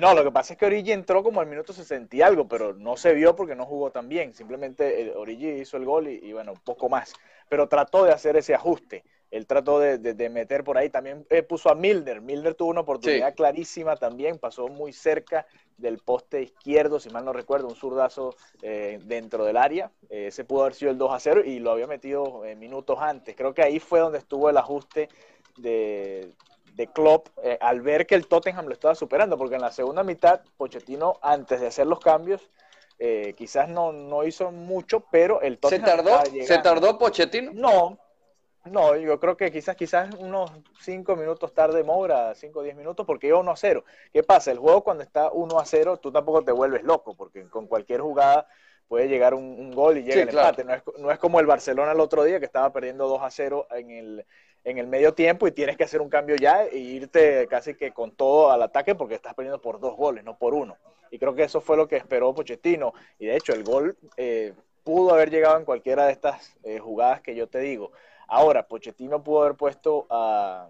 no, 0.00 0.14
lo 0.14 0.24
que 0.24 0.30
pasa 0.30 0.52
es 0.52 0.58
que 0.58 0.66
Origi 0.66 0.92
entró 0.92 1.24
como 1.24 1.40
al 1.40 1.48
minuto 1.48 1.72
60 1.72 2.14
y 2.14 2.22
algo, 2.22 2.46
pero 2.46 2.74
no 2.74 2.96
se 2.96 3.14
vio 3.14 3.34
porque 3.34 3.56
no 3.56 3.66
jugó 3.66 3.90
tan 3.90 4.08
bien. 4.08 4.32
Simplemente 4.32 5.02
eh, 5.02 5.12
Origi 5.16 5.48
hizo 5.48 5.76
el 5.76 5.84
gol 5.84 6.06
y, 6.06 6.20
y 6.22 6.32
bueno, 6.32 6.54
poco 6.64 6.88
más. 6.88 7.12
Pero 7.48 7.68
trató 7.68 8.04
de 8.04 8.12
hacer 8.12 8.36
ese 8.36 8.54
ajuste 8.54 9.02
él 9.34 9.48
trató 9.48 9.80
de, 9.80 10.30
meter 10.30 10.62
por 10.62 10.78
ahí, 10.78 10.90
también 10.90 11.26
eh, 11.28 11.42
puso 11.42 11.68
a 11.68 11.74
Milner, 11.74 12.20
Milner 12.20 12.54
tuvo 12.54 12.70
una 12.70 12.82
oportunidad 12.82 13.34
clarísima 13.34 13.96
también, 13.96 14.38
pasó 14.38 14.68
muy 14.68 14.92
cerca 14.92 15.44
del 15.76 15.98
poste 15.98 16.42
izquierdo, 16.42 17.00
si 17.00 17.10
mal 17.10 17.24
no 17.24 17.32
recuerdo, 17.32 17.66
un 17.66 17.74
zurdazo 17.74 18.36
eh, 18.62 19.00
dentro 19.02 19.44
del 19.44 19.56
área, 19.56 19.90
eh, 20.08 20.28
ese 20.28 20.44
pudo 20.44 20.62
haber 20.62 20.74
sido 20.74 20.92
el 20.92 20.98
2 20.98 21.12
a 21.12 21.18
0 21.18 21.42
y 21.44 21.58
lo 21.58 21.72
había 21.72 21.88
metido 21.88 22.42
minutos 22.56 22.96
antes, 23.00 23.34
creo 23.34 23.52
que 23.52 23.62
ahí 23.62 23.80
fue 23.80 23.98
donde 23.98 24.18
estuvo 24.18 24.48
el 24.48 24.56
ajuste 24.56 25.08
de, 25.56 26.30
de 26.76 26.86
Klopp 26.86 27.26
al 27.60 27.80
ver 27.80 28.06
que 28.06 28.14
el 28.14 28.28
Tottenham 28.28 28.66
lo 28.66 28.72
estaba 28.72 28.94
superando, 28.94 29.36
porque 29.36 29.56
en 29.56 29.62
la 29.62 29.72
segunda 29.72 30.04
mitad 30.04 30.42
Pochettino 30.56 31.18
antes 31.22 31.60
de 31.60 31.66
hacer 31.66 31.88
los 31.88 31.98
cambios 31.98 32.40
quizás 33.36 33.68
no, 33.68 33.92
no 33.92 34.22
hizo 34.22 34.52
mucho, 34.52 35.00
pero 35.10 35.42
el 35.42 35.58
Tottenham. 35.58 35.90
¿Se 35.90 35.96
tardó? 35.96 36.24
¿Se 36.46 36.58
tardó 36.58 36.98
Pochettino? 36.98 37.50
No, 37.52 37.98
no, 38.70 38.96
yo 38.96 39.20
creo 39.20 39.36
que 39.36 39.52
quizás 39.52 39.76
quizás 39.76 40.14
unos 40.14 40.50
5 40.80 41.16
minutos 41.16 41.52
tarde 41.52 41.84
Moura, 41.84 42.34
5 42.34 42.58
o 42.58 42.62
10 42.62 42.76
minutos, 42.76 43.06
porque 43.06 43.28
iba 43.28 43.38
1 43.38 43.50
a 43.50 43.56
0. 43.56 43.84
¿Qué 44.12 44.22
pasa? 44.22 44.50
El 44.50 44.58
juego 44.58 44.82
cuando 44.82 45.02
está 45.02 45.30
1 45.30 45.58
a 45.58 45.64
0, 45.64 45.98
tú 45.98 46.10
tampoco 46.10 46.42
te 46.42 46.52
vuelves 46.52 46.82
loco, 46.82 47.14
porque 47.14 47.46
con 47.48 47.66
cualquier 47.66 48.00
jugada 48.00 48.46
puede 48.88 49.08
llegar 49.08 49.34
un, 49.34 49.70
gol 49.72 49.98
y 49.98 50.02
llega 50.02 50.22
el 50.22 50.28
empate. 50.28 50.64
No 50.64 50.74
es, 50.74 50.82
no 50.98 51.10
es, 51.10 51.18
como 51.18 51.40
el 51.40 51.46
Barcelona 51.46 51.92
el 51.92 52.00
otro 52.00 52.24
día 52.24 52.38
que 52.38 52.46
estaba 52.46 52.72
perdiendo 52.72 53.08
2 53.08 53.22
a 53.22 53.30
0 53.30 53.66
en 53.72 53.90
el, 53.90 54.26
en 54.64 54.78
el 54.78 54.86
medio 54.86 55.12
tiempo 55.14 55.46
y 55.46 55.52
tienes 55.52 55.76
que 55.76 55.84
hacer 55.84 56.00
un 56.00 56.08
cambio 56.08 56.36
ya 56.36 56.64
e 56.64 56.78
irte 56.78 57.46
casi 57.48 57.74
que 57.74 57.92
con 57.92 58.12
todo 58.12 58.50
al 58.50 58.62
ataque 58.62 58.94
porque 58.94 59.14
estás 59.14 59.34
perdiendo 59.34 59.60
por 59.60 59.78
dos 59.78 59.96
goles, 59.96 60.24
no 60.24 60.38
por 60.38 60.54
uno. 60.54 60.76
Y 61.10 61.18
creo 61.18 61.34
que 61.34 61.44
eso 61.44 61.60
fue 61.60 61.76
lo 61.76 61.86
que 61.86 61.96
esperó 61.96 62.34
Pochettino. 62.34 62.92
Y 63.18 63.26
de 63.26 63.36
hecho, 63.36 63.52
el 63.52 63.62
gol 63.62 63.96
eh, 64.16 64.54
pudo 64.82 65.12
haber 65.14 65.30
llegado 65.30 65.58
en 65.58 65.64
cualquiera 65.64 66.06
de 66.06 66.12
estas 66.12 66.56
eh, 66.64 66.78
jugadas 66.78 67.20
que 67.20 67.34
yo 67.34 67.46
te 67.46 67.60
digo. 67.60 67.92
Ahora, 68.36 68.66
Pochettino 68.66 69.22
pudo 69.22 69.42
haber 69.42 69.54
puesto 69.54 70.08
a, 70.10 70.68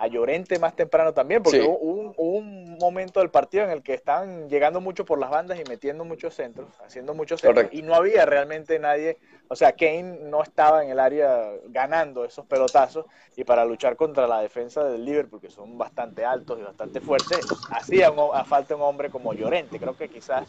a 0.00 0.06
Llorente 0.06 0.58
más 0.58 0.74
temprano 0.74 1.12
también, 1.12 1.42
porque 1.42 1.60
hubo, 1.60 2.14
un, 2.16 2.78
momento 2.80 3.20
del 3.20 3.28
partido 3.28 3.64
en 3.64 3.70
el 3.70 3.82
que 3.82 3.92
estaban 3.92 4.48
llegando 4.48 4.80
mucho 4.80 5.04
por 5.04 5.18
las 5.18 5.28
bandas 5.28 5.60
y 5.60 5.68
metiendo 5.68 6.06
muchos 6.06 6.34
centros, 6.34 6.70
haciendo 6.80 7.12
muchos 7.12 7.42
centros, 7.42 7.66
y 7.70 7.82
no 7.82 7.94
había 7.94 8.24
realmente 8.24 8.78
nadie, 8.78 9.18
o 9.48 9.54
sea, 9.54 9.72
Kane 9.72 10.20
no 10.22 10.42
estaba 10.42 10.82
en 10.82 10.90
el 10.90 10.98
área 10.98 11.50
ganando 11.66 12.24
esos 12.24 12.46
pelotazos, 12.46 13.04
y 13.36 13.44
para 13.44 13.66
luchar 13.66 13.96
contra 13.96 14.26
la 14.26 14.40
defensa 14.40 14.82
del 14.84 15.04
Liverpool, 15.04 15.38
que 15.38 15.50
son 15.50 15.76
bastante 15.76 16.24
altos 16.24 16.58
y 16.58 16.62
bastante 16.62 17.02
fuertes, 17.02 17.40
hacía 17.70 18.10
falta 18.46 18.74
un 18.74 18.82
hombre 18.82 19.10
como 19.10 19.34
Llorente, 19.34 19.78
creo 19.78 19.94
que 19.94 20.08
quizás 20.08 20.48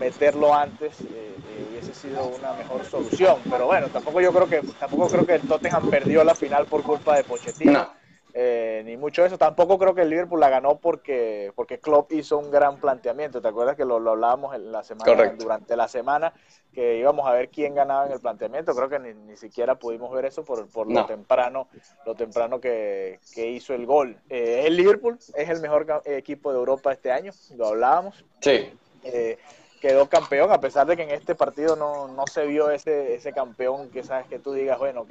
meterlo 0.00 0.52
antes 0.52 1.00
eh, 1.02 1.04
eh, 1.06 1.66
hubiese 1.70 1.94
sido 1.94 2.26
una 2.26 2.54
mejor 2.54 2.84
solución, 2.84 3.38
pero 3.48 3.66
bueno, 3.66 3.86
tampoco 3.86 4.20
yo 4.20 4.32
creo 4.32 4.48
que, 4.48 4.62
tampoco 4.80 5.06
creo 5.06 5.26
que 5.26 5.34
el 5.34 5.42
Tottenham 5.42 5.88
perdió 5.90 6.24
la 6.24 6.34
final 6.34 6.66
por 6.66 6.82
culpa 6.82 7.16
de 7.16 7.22
Pochettino. 7.22 7.99
Eh, 8.34 8.82
ni 8.84 8.96
mucho 8.96 9.22
de 9.22 9.28
eso. 9.28 9.38
Tampoco 9.38 9.78
creo 9.78 9.94
que 9.94 10.02
el 10.02 10.10
Liverpool 10.10 10.40
la 10.40 10.48
ganó 10.48 10.78
porque, 10.78 11.52
porque 11.54 11.78
Klopp 11.78 12.12
hizo 12.12 12.38
un 12.38 12.50
gran 12.50 12.78
planteamiento. 12.78 13.40
¿Te 13.40 13.48
acuerdas 13.48 13.76
que 13.76 13.84
lo, 13.84 13.96
hablábamos 13.96 14.54
en 14.54 14.70
la 14.72 14.82
semana, 14.82 15.32
durante 15.38 15.76
la 15.76 15.88
semana, 15.88 16.32
que 16.72 16.98
íbamos 16.98 17.26
a 17.26 17.32
ver 17.32 17.48
quién 17.48 17.74
ganaba 17.74 18.06
en 18.06 18.12
el 18.12 18.20
planteamiento? 18.20 18.74
Creo 18.74 18.88
que 18.88 18.98
ni, 18.98 19.36
siquiera 19.36 19.74
pudimos 19.74 20.12
ver 20.12 20.26
eso 20.26 20.44
por, 20.44 20.68
por 20.68 20.90
lo 20.90 21.06
temprano, 21.06 21.68
lo 22.06 22.14
temprano 22.14 22.60
que, 22.60 23.18
hizo 23.36 23.74
el 23.74 23.86
gol. 23.86 24.16
Eh, 24.28 24.64
el 24.66 24.76
Liverpool 24.76 25.18
es 25.34 25.48
el 25.48 25.60
mejor 25.60 26.02
equipo 26.04 26.52
de 26.52 26.58
Europa 26.58 26.92
este 26.92 27.10
año, 27.10 27.32
lo 27.56 27.68
hablábamos. 27.68 28.24
Sí. 28.40 28.70
Eh, 29.04 29.38
quedó 29.80 30.08
campeón, 30.08 30.52
a 30.52 30.60
pesar 30.60 30.86
de 30.86 30.96
que 30.96 31.02
en 31.02 31.10
este 31.10 31.34
partido 31.34 31.74
no, 31.74 32.06
no 32.08 32.26
se 32.26 32.46
vio 32.46 32.70
ese, 32.70 33.14
ese 33.14 33.32
campeón 33.32 33.88
que 33.90 34.02
sabes 34.04 34.26
que 34.26 34.38
tú 34.38 34.52
digas, 34.52 34.78
bueno, 34.78 35.02
ok, 35.02 35.10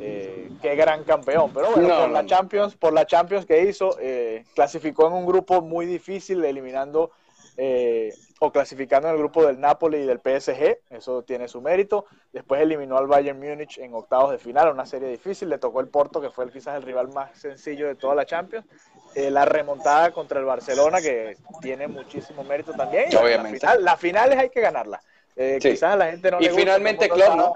eh, 0.00 0.50
qué 0.60 0.74
gran 0.74 1.04
campeón. 1.04 1.52
Pero 1.54 1.70
bueno, 1.72 2.00
por, 2.00 2.10
la 2.10 2.26
Champions, 2.26 2.74
por 2.74 2.92
la 2.92 3.06
Champions 3.06 3.46
que 3.46 3.62
hizo, 3.62 3.96
eh, 4.00 4.44
clasificó 4.54 5.06
en 5.06 5.14
un 5.14 5.26
grupo 5.26 5.62
muy 5.62 5.86
difícil, 5.86 6.44
eliminando 6.44 7.12
eh, 7.56 8.12
o 8.44 8.50
clasificando 8.50 9.06
en 9.06 9.14
el 9.14 9.20
grupo 9.20 9.46
del 9.46 9.60
Napoli 9.60 9.98
y 9.98 10.04
del 10.04 10.18
PSG, 10.18 10.78
eso 10.90 11.22
tiene 11.22 11.46
su 11.46 11.60
mérito. 11.60 12.06
Después 12.32 12.60
eliminó 12.60 12.98
al 12.98 13.06
Bayern 13.06 13.38
Múnich 13.38 13.78
en 13.78 13.94
octavos 13.94 14.32
de 14.32 14.38
final, 14.38 14.72
una 14.72 14.84
serie 14.84 15.08
difícil, 15.08 15.48
le 15.48 15.58
tocó 15.58 15.78
el 15.78 15.86
Porto, 15.86 16.20
que 16.20 16.28
fue 16.28 16.50
quizás 16.50 16.74
el 16.74 16.82
rival 16.82 17.06
más 17.12 17.38
sencillo 17.38 17.86
de 17.86 17.94
toda 17.94 18.16
la 18.16 18.26
Champions. 18.26 18.66
Eh, 19.14 19.30
la 19.30 19.44
remontada 19.44 20.10
contra 20.10 20.40
el 20.40 20.44
Barcelona, 20.44 21.00
que 21.00 21.36
tiene 21.60 21.86
muchísimo 21.86 22.42
mérito 22.42 22.72
también. 22.72 23.16
Obviamente. 23.16 23.64
las 23.78 24.00
finales 24.00 24.36
hay 24.36 24.50
que 24.50 24.60
ganarla. 24.60 25.00
Eh, 25.36 25.58
quizás 25.60 25.92
a 25.92 25.96
la 25.96 26.10
gente 26.10 26.32
no 26.32 26.40
y 26.40 26.48
finalmente 26.48 27.08
Klopp, 27.08 27.36
¿no? 27.36 27.52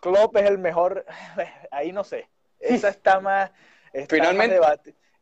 Klopp 0.00 0.36
es 0.36 0.46
el 0.46 0.58
mejor, 0.58 1.06
ahí 1.70 1.92
no 1.92 2.02
sé. 2.02 2.28
Esa 2.58 2.88
está 2.88 3.20
más... 3.20 3.52
finalmente 4.08 4.58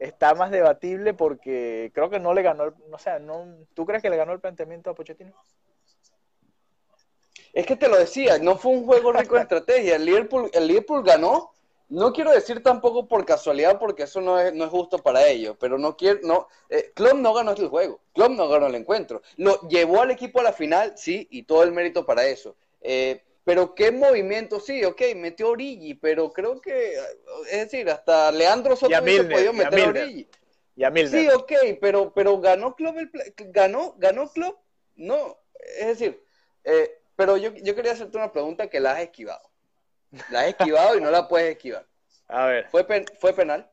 está 0.02 0.34
más 0.34 0.50
debatible 0.50 1.14
porque 1.14 1.90
creo 1.94 2.10
que 2.10 2.20
no 2.20 2.34
le 2.34 2.42
ganó, 2.42 2.64
el, 2.64 2.74
o 2.90 2.98
sea, 2.98 3.18
no, 3.18 3.46
¿tú 3.74 3.86
crees 3.86 4.02
que 4.02 4.10
le 4.10 4.16
ganó 4.16 4.32
el 4.32 4.40
planteamiento 4.40 4.90
a 4.90 4.94
Pochettino? 4.94 5.32
Es 7.52 7.66
que 7.66 7.76
te 7.76 7.88
lo 7.88 7.98
decía, 7.98 8.38
no 8.38 8.56
fue 8.56 8.72
un 8.72 8.84
juego 8.84 9.12
rico 9.12 9.34
de 9.36 9.42
estrategia. 9.42 9.96
El 9.96 10.04
Liverpool, 10.04 10.50
el 10.52 10.66
Liverpool 10.66 11.02
ganó 11.04 11.52
no 11.92 12.10
quiero 12.14 12.32
decir 12.32 12.62
tampoco 12.62 13.06
por 13.06 13.26
casualidad, 13.26 13.78
porque 13.78 14.04
eso 14.04 14.22
no 14.22 14.40
es, 14.40 14.54
no 14.54 14.64
es 14.64 14.70
justo 14.70 14.96
para 14.96 15.26
ellos, 15.26 15.56
pero 15.60 15.76
no 15.76 15.94
quiero, 15.94 16.20
no, 16.22 16.48
eh, 16.70 16.90
Klopp 16.94 17.16
no 17.16 17.34
ganó 17.34 17.50
el 17.50 17.68
juego, 17.68 18.00
Klopp 18.14 18.30
no 18.30 18.48
ganó 18.48 18.66
el 18.66 18.76
encuentro. 18.76 19.20
Lo 19.36 19.60
llevó 19.68 20.00
al 20.00 20.10
equipo 20.10 20.40
a 20.40 20.42
la 20.42 20.54
final, 20.54 20.94
sí, 20.96 21.28
y 21.30 21.42
todo 21.42 21.62
el 21.64 21.72
mérito 21.72 22.06
para 22.06 22.24
eso. 22.24 22.56
Eh, 22.80 23.22
pero 23.44 23.74
qué 23.74 23.90
movimiento, 23.90 24.60
sí, 24.60 24.84
ok, 24.84 25.00
metió 25.16 25.50
Origi, 25.50 25.94
pero 25.94 26.32
creo 26.32 26.60
que, 26.60 26.94
es 27.50 27.70
decir, 27.70 27.90
hasta 27.90 28.30
Leandro 28.30 28.76
Soto 28.76 29.00
no 29.00 29.06
se 29.06 29.24
podía 29.24 29.52
meter 29.52 29.80
a, 29.80 29.88
Origi. 29.88 30.28
sí, 31.08 31.28
ok, 31.28 31.52
pero, 31.80 32.12
pero 32.14 32.40
ganó 32.40 32.76
Klopp, 32.76 32.98
el, 32.98 33.10
ganó, 33.50 33.94
ganó 33.98 34.30
Klopp, 34.30 34.60
no, 34.94 35.38
es 35.78 35.86
decir, 35.86 36.22
eh, 36.64 37.02
pero 37.16 37.36
yo, 37.36 37.52
yo 37.54 37.74
quería 37.74 37.92
hacerte 37.92 38.16
una 38.16 38.32
pregunta 38.32 38.68
que 38.68 38.80
la 38.80 38.92
has 38.92 39.00
esquivado. 39.00 39.50
La 40.30 40.40
has 40.40 40.48
esquivado 40.48 40.96
y 40.96 41.00
no 41.00 41.10
la 41.10 41.26
puedes 41.28 41.50
esquivar. 41.50 41.86
A 42.28 42.46
ver. 42.46 42.68
¿Fue, 42.70 42.86
¿Fue 43.18 43.32
penal? 43.32 43.70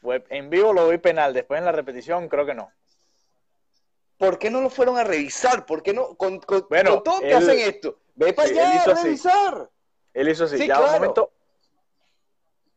Fue, 0.00 0.24
en 0.30 0.48
vivo 0.48 0.72
lo 0.72 0.88
vi 0.88 0.98
penal, 0.98 1.34
después 1.34 1.58
en 1.58 1.64
la 1.64 1.72
repetición 1.72 2.28
creo 2.28 2.46
que 2.46 2.54
no. 2.54 2.72
¿Por 4.20 4.38
qué 4.38 4.50
no 4.50 4.60
lo 4.60 4.68
fueron 4.68 4.98
a 4.98 5.02
revisar? 5.02 5.64
¿Por 5.64 5.82
qué 5.82 5.94
no? 5.94 6.14
Con, 6.14 6.42
bueno, 6.68 7.02
todo 7.02 7.20
que 7.20 7.32
hacen 7.32 7.58
esto. 7.58 8.00
Ve 8.14 8.34
para 8.34 8.50
allá 8.50 8.82
a 8.82 9.02
revisar. 9.02 9.70
Él 10.12 10.28
hizo 10.28 10.44
así. 10.44 10.58
ya 10.58 10.76
claro. 10.76 10.84
Un 10.84 10.92
momento... 10.92 11.32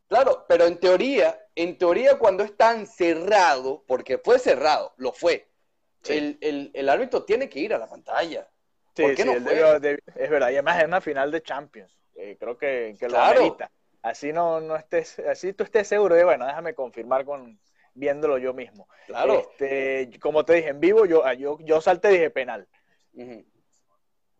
Claro, 0.07 0.45
pero 0.47 0.65
en 0.67 0.79
teoría, 0.79 1.45
en 1.53 1.77
teoría 1.77 2.17
cuando 2.17 2.45
es 2.45 2.55
tan 2.55 2.87
cerrado, 2.87 3.83
porque 3.87 4.19
fue 4.19 4.39
cerrado, 4.39 4.93
lo 4.95 5.11
fue, 5.11 5.49
el, 6.07 6.37
el, 6.39 6.71
el 6.73 6.87
árbitro 6.87 7.25
tiene 7.25 7.49
que 7.49 7.59
ir 7.59 7.73
a 7.73 7.77
la 7.77 7.89
pantalla. 7.89 8.47
Sí, 8.95 9.03
sí, 9.13 9.23
es 9.23 10.29
verdad. 10.29 10.49
Y 10.49 10.53
además 10.53 10.79
es 10.79 10.85
una 10.85 11.01
final 11.01 11.29
de 11.29 11.43
Champions. 11.43 11.91
Eh, 12.15 12.37
creo 12.39 12.57
que, 12.57 12.95
que 12.97 13.09
lo 13.09 13.19
amerita. 13.19 13.69
Así 14.01 14.31
no, 14.31 14.61
no 14.61 14.77
estés, 14.77 15.19
así 15.19 15.51
tú 15.51 15.65
estés 15.65 15.89
seguro 15.89 16.15
de, 16.15 16.23
bueno, 16.23 16.45
déjame 16.45 16.73
confirmar 16.73 17.25
con 17.25 17.59
viéndolo 17.93 18.37
yo 18.37 18.53
mismo. 18.53 18.87
Claro. 19.07 19.39
Este, 19.39 20.19
como 20.19 20.45
te 20.45 20.53
dije, 20.53 20.69
en 20.69 20.79
vivo 20.79 21.05
yo, 21.05 21.25
ah, 21.25 21.33
yo, 21.33 21.57
yo 21.61 21.81
salté 21.81 22.09
y 22.09 22.13
dije 22.13 22.29
penal. 22.29 22.67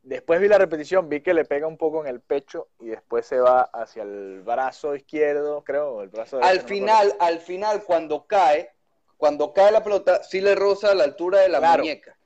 Después 0.04 0.42
vi 0.42 0.48
la 0.50 0.58
repetición, 0.58 1.08
vi 1.08 1.22
que 1.22 1.34
le 1.34 1.46
pega 1.46 1.66
un 1.66 1.78
poco 1.78 2.02
en 2.02 2.08
el 2.08 2.20
pecho 2.20 2.68
y 2.80 2.88
después 2.88 3.26
se 3.26 3.40
va 3.40 3.62
hacia 3.62 4.04
el 4.04 4.42
brazo 4.42 4.96
izquierdo, 4.96 5.64
creo, 5.64 6.02
el 6.02 6.10
brazo 6.10 6.44
Al 6.44 6.60
final, 6.62 7.16
al 7.20 7.40
final, 7.40 7.84
cuando 7.84 8.26
cae, 8.26 8.72
cuando 9.16 9.54
cae 9.54 9.72
la 9.72 9.84
pelota, 9.84 10.22
sí 10.24 10.42
le 10.42 10.56
roza 10.56 10.92
a 10.92 10.96
la 10.96 11.06
altura 11.06 11.40
de 11.40 11.50
la 11.50 11.62
muñeca. 11.62 12.18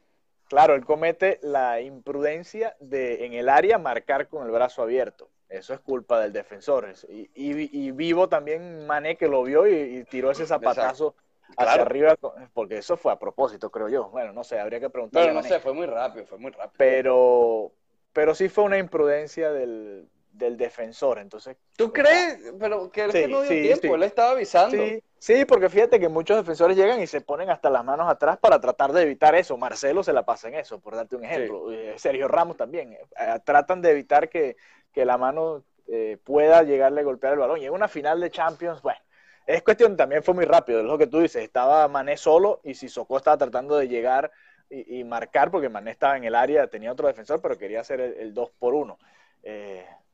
Claro, 0.50 0.76
él 0.76 0.86
comete 0.86 1.40
la 1.44 1.82
imprudencia 1.82 2.76
de 2.80 3.26
en 3.26 3.34
el 3.34 3.50
área 3.50 3.78
marcar 3.78 4.28
con 4.28 4.46
el 4.46 4.52
brazo 4.52 4.82
abierto. 4.82 5.30
Eso 5.50 5.74
es 5.74 5.80
culpa 5.80 6.20
del 6.20 6.34
defensor. 6.34 6.94
Y, 7.10 7.30
y, 7.36 7.92
vivo 7.92 8.28
también 8.28 8.86
Mané 8.86 9.16
que 9.16 9.28
lo 9.28 9.44
vio 9.44 9.68
y, 9.68 10.04
tiró 10.06 10.32
ese 10.32 10.46
zapatazo 10.46 11.16
hacia 11.56 11.82
arriba, 11.82 12.16
porque 12.54 12.78
eso 12.80 12.98
fue 12.98 13.14
a 13.14 13.20
propósito, 13.20 13.70
creo 13.70 13.88
yo. 13.88 14.10
Bueno, 14.10 14.34
no 14.34 14.44
sé, 14.44 14.60
habría 14.60 14.80
que 14.80 14.90
preguntar. 14.90 15.24
Pero 15.24 15.34
no 15.34 15.44
sé, 15.44 15.60
fue 15.60 15.74
muy 15.74 15.86
rápido, 15.86 16.26
fue 16.26 16.38
muy 16.38 16.52
rápido. 16.52 16.74
Pero, 16.78 17.72
pero 18.12 18.36
sí 18.36 18.50
fue 18.50 18.66
una 18.66 18.78
imprudencia 18.78 19.52
del, 19.52 20.10
del 20.38 20.58
defensor. 20.58 21.20
Entonces, 21.20 21.58
¿Tú 21.76 21.92
crees? 21.92 22.40
Pero 22.60 22.92
que, 22.92 23.08
que 23.08 23.28
no 23.28 23.42
dio 23.42 23.50
tiempo, 23.50 23.96
él 23.96 24.04
estaba 24.04 24.32
avisando. 24.32 24.78
Sí, 25.20 25.46
porque 25.46 25.70
fíjate 25.70 26.00
que 26.00 26.10
muchos 26.10 26.38
defensores 26.38 26.78
llegan 26.78 27.02
y 27.02 27.08
se 27.08 27.22
ponen 27.22 27.50
hasta 27.50 27.72
las 27.72 27.84
manos 27.84 28.08
atrás 28.08 28.38
para 28.38 28.62
tratar 28.62 28.94
de 28.94 29.02
evitar 29.02 29.34
eso. 29.34 29.58
Marcelo 29.58 30.04
se 30.04 30.14
la 30.14 30.24
pasa 30.24 30.48
en 30.48 30.56
eso, 30.56 30.80
por 30.80 30.96
darte 30.96 31.16
un 31.16 31.26
ejemplo. 31.26 31.72
Eh, 31.72 31.96
Sergio 31.98 32.28
Ramos 32.28 32.56
también. 32.56 32.94
Eh, 32.94 33.40
tratan 33.44 33.82
de 33.82 33.92
evitar 33.92 34.30
que, 34.30 34.58
la 34.96 35.18
mano 35.18 35.64
eh, 35.88 36.18
pueda 36.24 36.64
llegarle 36.64 37.02
a 37.02 37.04
golpear 37.04 37.34
el 37.34 37.40
balón. 37.40 37.62
Y 37.62 37.66
en 37.66 37.74
una 37.74 37.88
final 37.88 38.20
de 38.20 38.32
Champions, 38.32 38.82
bueno, 38.82 39.00
es 39.46 39.64
cuestión, 39.64 39.96
también 39.96 40.24
fue 40.24 40.34
muy 40.34 40.46
rápido, 40.46 40.80
es 40.80 40.86
lo 40.86 40.98
que 40.98 41.08
tú 41.08 41.20
dices. 41.20 41.44
Estaba 41.44 41.88
Mané 41.88 42.18
solo 42.18 42.62
y 42.64 42.74
Sissoko 42.74 43.18
estaba 43.18 43.38
tratando 43.38 43.78
de 43.78 43.88
llegar 43.88 44.32
y, 44.70 45.04
marcar 45.06 45.50
porque 45.50 45.70
Mané 45.70 45.92
estaba 45.92 46.18
en 46.18 46.26
el 46.26 46.36
área, 46.36 46.68
tenía 46.68 46.92
otro 46.92 47.08
defensor, 47.08 47.42
pero 47.42 47.58
quería 47.58 47.80
hacer 47.80 48.02
el, 48.02 48.34
2 48.34 48.52
por 48.60 48.74
1. 48.74 48.98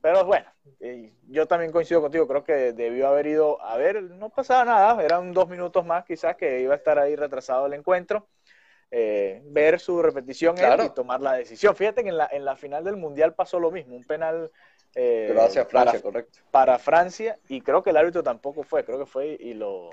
Pero 0.04 0.22
bueno, 0.26 0.44
yo 1.28 1.46
también 1.46 1.72
coincido 1.72 2.02
contigo, 2.02 2.28
creo 2.28 2.44
que 2.44 2.74
debió 2.74 3.08
haber 3.08 3.26
ido 3.26 3.62
a 3.62 3.78
ver, 3.78 4.02
no 4.02 4.28
pasaba 4.28 4.66
nada, 4.66 5.02
eran 5.02 5.32
dos 5.32 5.48
minutos 5.48 5.82
más 5.86 6.04
quizás 6.04 6.36
que 6.36 6.60
iba 6.60 6.74
a 6.74 6.76
estar 6.76 6.98
ahí 6.98 7.16
retrasado 7.16 7.64
el 7.64 7.72
encuentro, 7.72 8.26
eh, 8.90 9.42
ver 9.46 9.80
su 9.80 10.02
repetición 10.02 10.56
y 10.56 10.90
tomar 10.90 11.20
la 11.20 11.34
decisión. 11.34 11.74
Fíjate 11.74 12.02
que 12.02 12.10
en 12.10 12.18
la, 12.18 12.28
en 12.30 12.44
la 12.44 12.56
final 12.56 12.84
del 12.84 12.96
Mundial 12.96 13.34
pasó 13.34 13.58
lo 13.58 13.70
mismo, 13.70 13.96
un 13.96 14.04
penal 14.04 14.50
eh, 14.94 15.30
Francia, 15.32 15.66
para, 15.66 16.00
correcto. 16.00 16.38
para 16.50 16.78
Francia 16.78 17.38
y 17.48 17.60
creo 17.60 17.82
que 17.82 17.90
el 17.90 17.96
árbitro 17.96 18.22
tampoco 18.22 18.62
fue, 18.62 18.84
creo 18.84 18.98
que 18.98 19.06
fue 19.06 19.36
y 19.38 19.54
lo... 19.54 19.90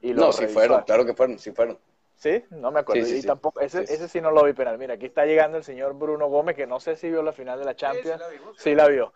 Y 0.00 0.12
lo 0.12 0.26
no, 0.26 0.32
sí 0.32 0.46
fueron, 0.48 0.82
claro 0.82 1.06
que 1.06 1.14
fueron, 1.14 1.38
sí 1.38 1.52
fueron. 1.52 1.78
Sí, 2.16 2.44
no 2.50 2.70
me 2.70 2.80
acuerdo. 2.80 3.06
y 3.06 3.22
tampoco, 3.22 3.60
ese, 3.60 3.82
ese 3.82 4.08
sí 4.08 4.20
no 4.20 4.30
lo 4.30 4.44
vi 4.44 4.52
penal. 4.52 4.78
Mira, 4.78 4.94
aquí 4.94 5.06
está 5.06 5.26
llegando 5.26 5.58
el 5.58 5.64
señor 5.64 5.94
Bruno 5.94 6.28
Gómez, 6.28 6.54
que 6.54 6.68
no 6.68 6.78
sé 6.78 6.96
si 6.96 7.08
vio 7.08 7.22
la 7.22 7.32
final 7.32 7.58
de 7.58 7.64
la 7.64 7.74
Champions. 7.74 8.22
Sí, 8.58 8.74
la 8.74 8.86
vio. 8.86 9.12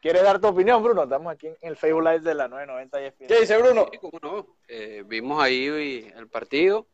¿Quieres 0.00 0.22
dar 0.22 0.40
tu 0.40 0.48
opinión, 0.48 0.82
Bruno? 0.82 1.04
Estamos 1.04 1.32
aquí 1.32 1.46
en 1.46 1.56
el 1.60 1.76
Facebook 1.76 2.02
Live 2.02 2.20
de 2.20 2.34
la 2.34 2.48
990 2.48 3.06
y 3.06 3.26
¿Qué 3.26 3.40
dice 3.40 3.56
Bruno? 3.56 3.86
cómo 4.00 4.18
no. 4.20 4.46
Eh, 4.68 5.04
vimos 5.06 5.42
ahí 5.42 6.12
el 6.16 6.28
partido. 6.28 6.86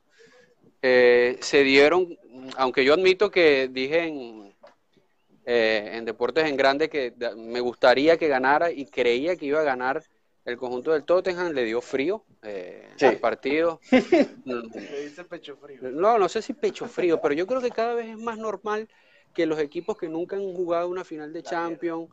Eh, 0.82 1.38
se 1.40 1.62
dieron, 1.64 2.16
aunque 2.56 2.85
yo 2.85 2.94
admito 2.94 3.30
que 3.30 3.68
dije 3.68 4.04
en, 4.04 4.54
eh, 5.44 5.90
en 5.94 6.04
Deportes 6.04 6.47
en 6.47 6.56
Grande 6.56 6.88
que 6.88 7.12
me 7.37 7.61
gustaría 7.61 8.16
que 8.16 8.28
ganara 8.28 8.70
y 8.70 8.87
creía 8.87 9.37
que 9.37 9.47
iba 9.47 9.61
a 9.61 9.64
ganar 9.64 10.04
el 10.49 10.56
conjunto 10.56 10.92
del 10.92 11.04
Tottenham 11.04 11.52
le 11.52 11.64
dio 11.64 11.82
frío 11.82 12.25
eh, 12.42 12.88
al 13.02 13.18
partido. 13.18 13.80
le 13.90 15.02
dice 15.02 15.25
pecho 15.25 15.56
frío. 15.56 15.78
No, 15.82 16.18
no 16.18 16.28
sé 16.28 16.40
si 16.40 16.54
pecho 16.54 16.87
frío, 16.87 17.20
pero 17.20 17.35
yo 17.35 17.47
creo 17.47 17.61
que 17.61 17.70
cada 17.70 17.94
vez 17.94 18.08
es 18.08 18.18
más 18.18 18.38
normal 18.38 18.88
que 19.35 19.44
los 19.44 19.58
equipos 19.58 19.99
que 19.99 20.08
nunca 20.08 20.37
han 20.37 20.54
jugado 20.54 20.88
una 20.88 21.04
final 21.04 21.35
de 21.35 21.42
Champions 21.42 22.08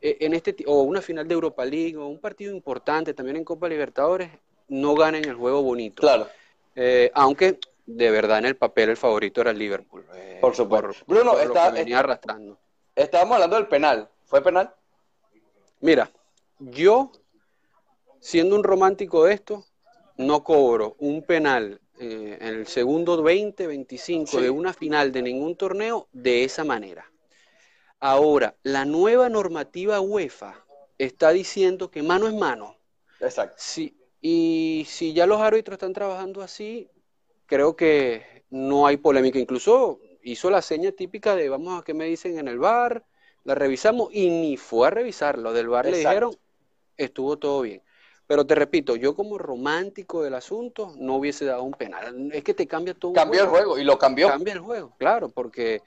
eh, 0.00 0.16
en 0.20 0.34
este 0.34 0.56
o 0.66 0.82
una 0.82 1.00
final 1.00 1.28
de 1.28 1.34
Europa 1.34 1.64
League 1.64 1.96
o 1.96 2.08
un 2.08 2.20
partido 2.20 2.52
importante 2.52 3.14
también 3.14 3.36
en 3.36 3.44
Copa 3.44 3.68
Libertadores 3.68 4.30
no 4.66 4.94
ganen 4.94 5.24
el 5.24 5.34
juego 5.34 5.62
bonito. 5.62 6.00
Claro. 6.00 6.26
Eh, 6.74 7.12
aunque 7.14 7.60
de 7.88 8.10
verdad 8.10 8.38
en 8.38 8.44
el 8.44 8.56
papel 8.56 8.90
el 8.90 8.96
favorito 8.98 9.40
era 9.40 9.50
el 9.50 9.58
Liverpool. 9.58 10.04
Eh, 10.14 10.38
por 10.42 10.54
supuesto. 10.54 11.04
Bruno, 11.06 11.38
está, 11.38 11.70
venía 11.70 12.00
arrastrando. 12.00 12.58
Estábamos 12.94 13.36
hablando 13.36 13.56
del 13.56 13.66
penal. 13.66 14.10
¿Fue 14.24 14.42
penal? 14.42 14.74
Mira, 15.80 16.10
yo 16.58 17.10
siendo 18.20 18.56
un 18.56 18.62
romántico 18.62 19.24
de 19.24 19.32
esto, 19.32 19.64
no 20.18 20.44
cobro 20.44 20.96
un 20.98 21.22
penal 21.22 21.80
eh, 21.98 22.36
en 22.38 22.48
el 22.48 22.66
segundo 22.66 23.22
20, 23.22 23.66
25 23.66 24.40
de 24.42 24.50
una 24.50 24.74
final 24.74 25.10
de 25.10 25.22
ningún 25.22 25.56
torneo 25.56 26.08
de 26.12 26.44
esa 26.44 26.64
manera. 26.64 27.10
Ahora, 28.00 28.54
la 28.64 28.84
nueva 28.84 29.30
normativa 29.30 29.98
UEFA 30.00 30.62
está 30.98 31.30
diciendo 31.30 31.90
que 31.90 32.02
mano 32.02 32.28
es 32.28 32.34
mano. 32.34 32.76
Exacto. 33.18 33.56
Y 34.20 34.84
si 34.88 35.14
ya 35.14 35.26
los 35.26 35.40
árbitros 35.40 35.76
están 35.76 35.94
trabajando 35.94 36.42
así, 36.42 36.90
creo 37.48 37.74
que 37.74 38.44
no 38.50 38.86
hay 38.86 38.98
polémica. 38.98 39.40
Incluso 39.40 39.98
hizo 40.22 40.50
la 40.50 40.62
seña 40.62 40.92
típica 40.92 41.34
de 41.34 41.48
vamos 41.48 41.80
a 41.80 41.84
qué 41.84 41.94
me 41.94 42.04
dicen 42.04 42.38
en 42.38 42.46
el 42.46 42.58
bar, 42.58 43.04
la 43.42 43.56
revisamos 43.56 44.10
y 44.12 44.28
ni 44.28 44.56
fue 44.56 44.86
a 44.86 44.90
revisarlo. 44.90 45.52
Del 45.52 45.68
bar 45.68 45.86
le 45.86 45.98
dijeron, 45.98 46.36
estuvo 46.96 47.36
todo 47.36 47.62
bien. 47.62 47.82
Pero 48.26 48.46
te 48.46 48.54
repito, 48.54 48.94
yo 48.94 49.16
como 49.16 49.38
romántico 49.38 50.22
del 50.22 50.34
asunto 50.34 50.92
no 50.98 51.16
hubiese 51.16 51.46
dado 51.46 51.62
un 51.62 51.72
penal. 51.72 52.30
Es 52.32 52.44
que 52.44 52.52
te 52.52 52.66
cambia 52.66 52.92
todo. 52.92 53.14
Cambia 53.14 53.40
el 53.40 53.48
juego 53.48 53.78
y 53.78 53.84
lo 53.84 53.98
cambió. 53.98 54.28
Cambia 54.28 54.52
el 54.52 54.60
juego, 54.60 54.94
claro, 54.98 55.30
porque 55.30 55.80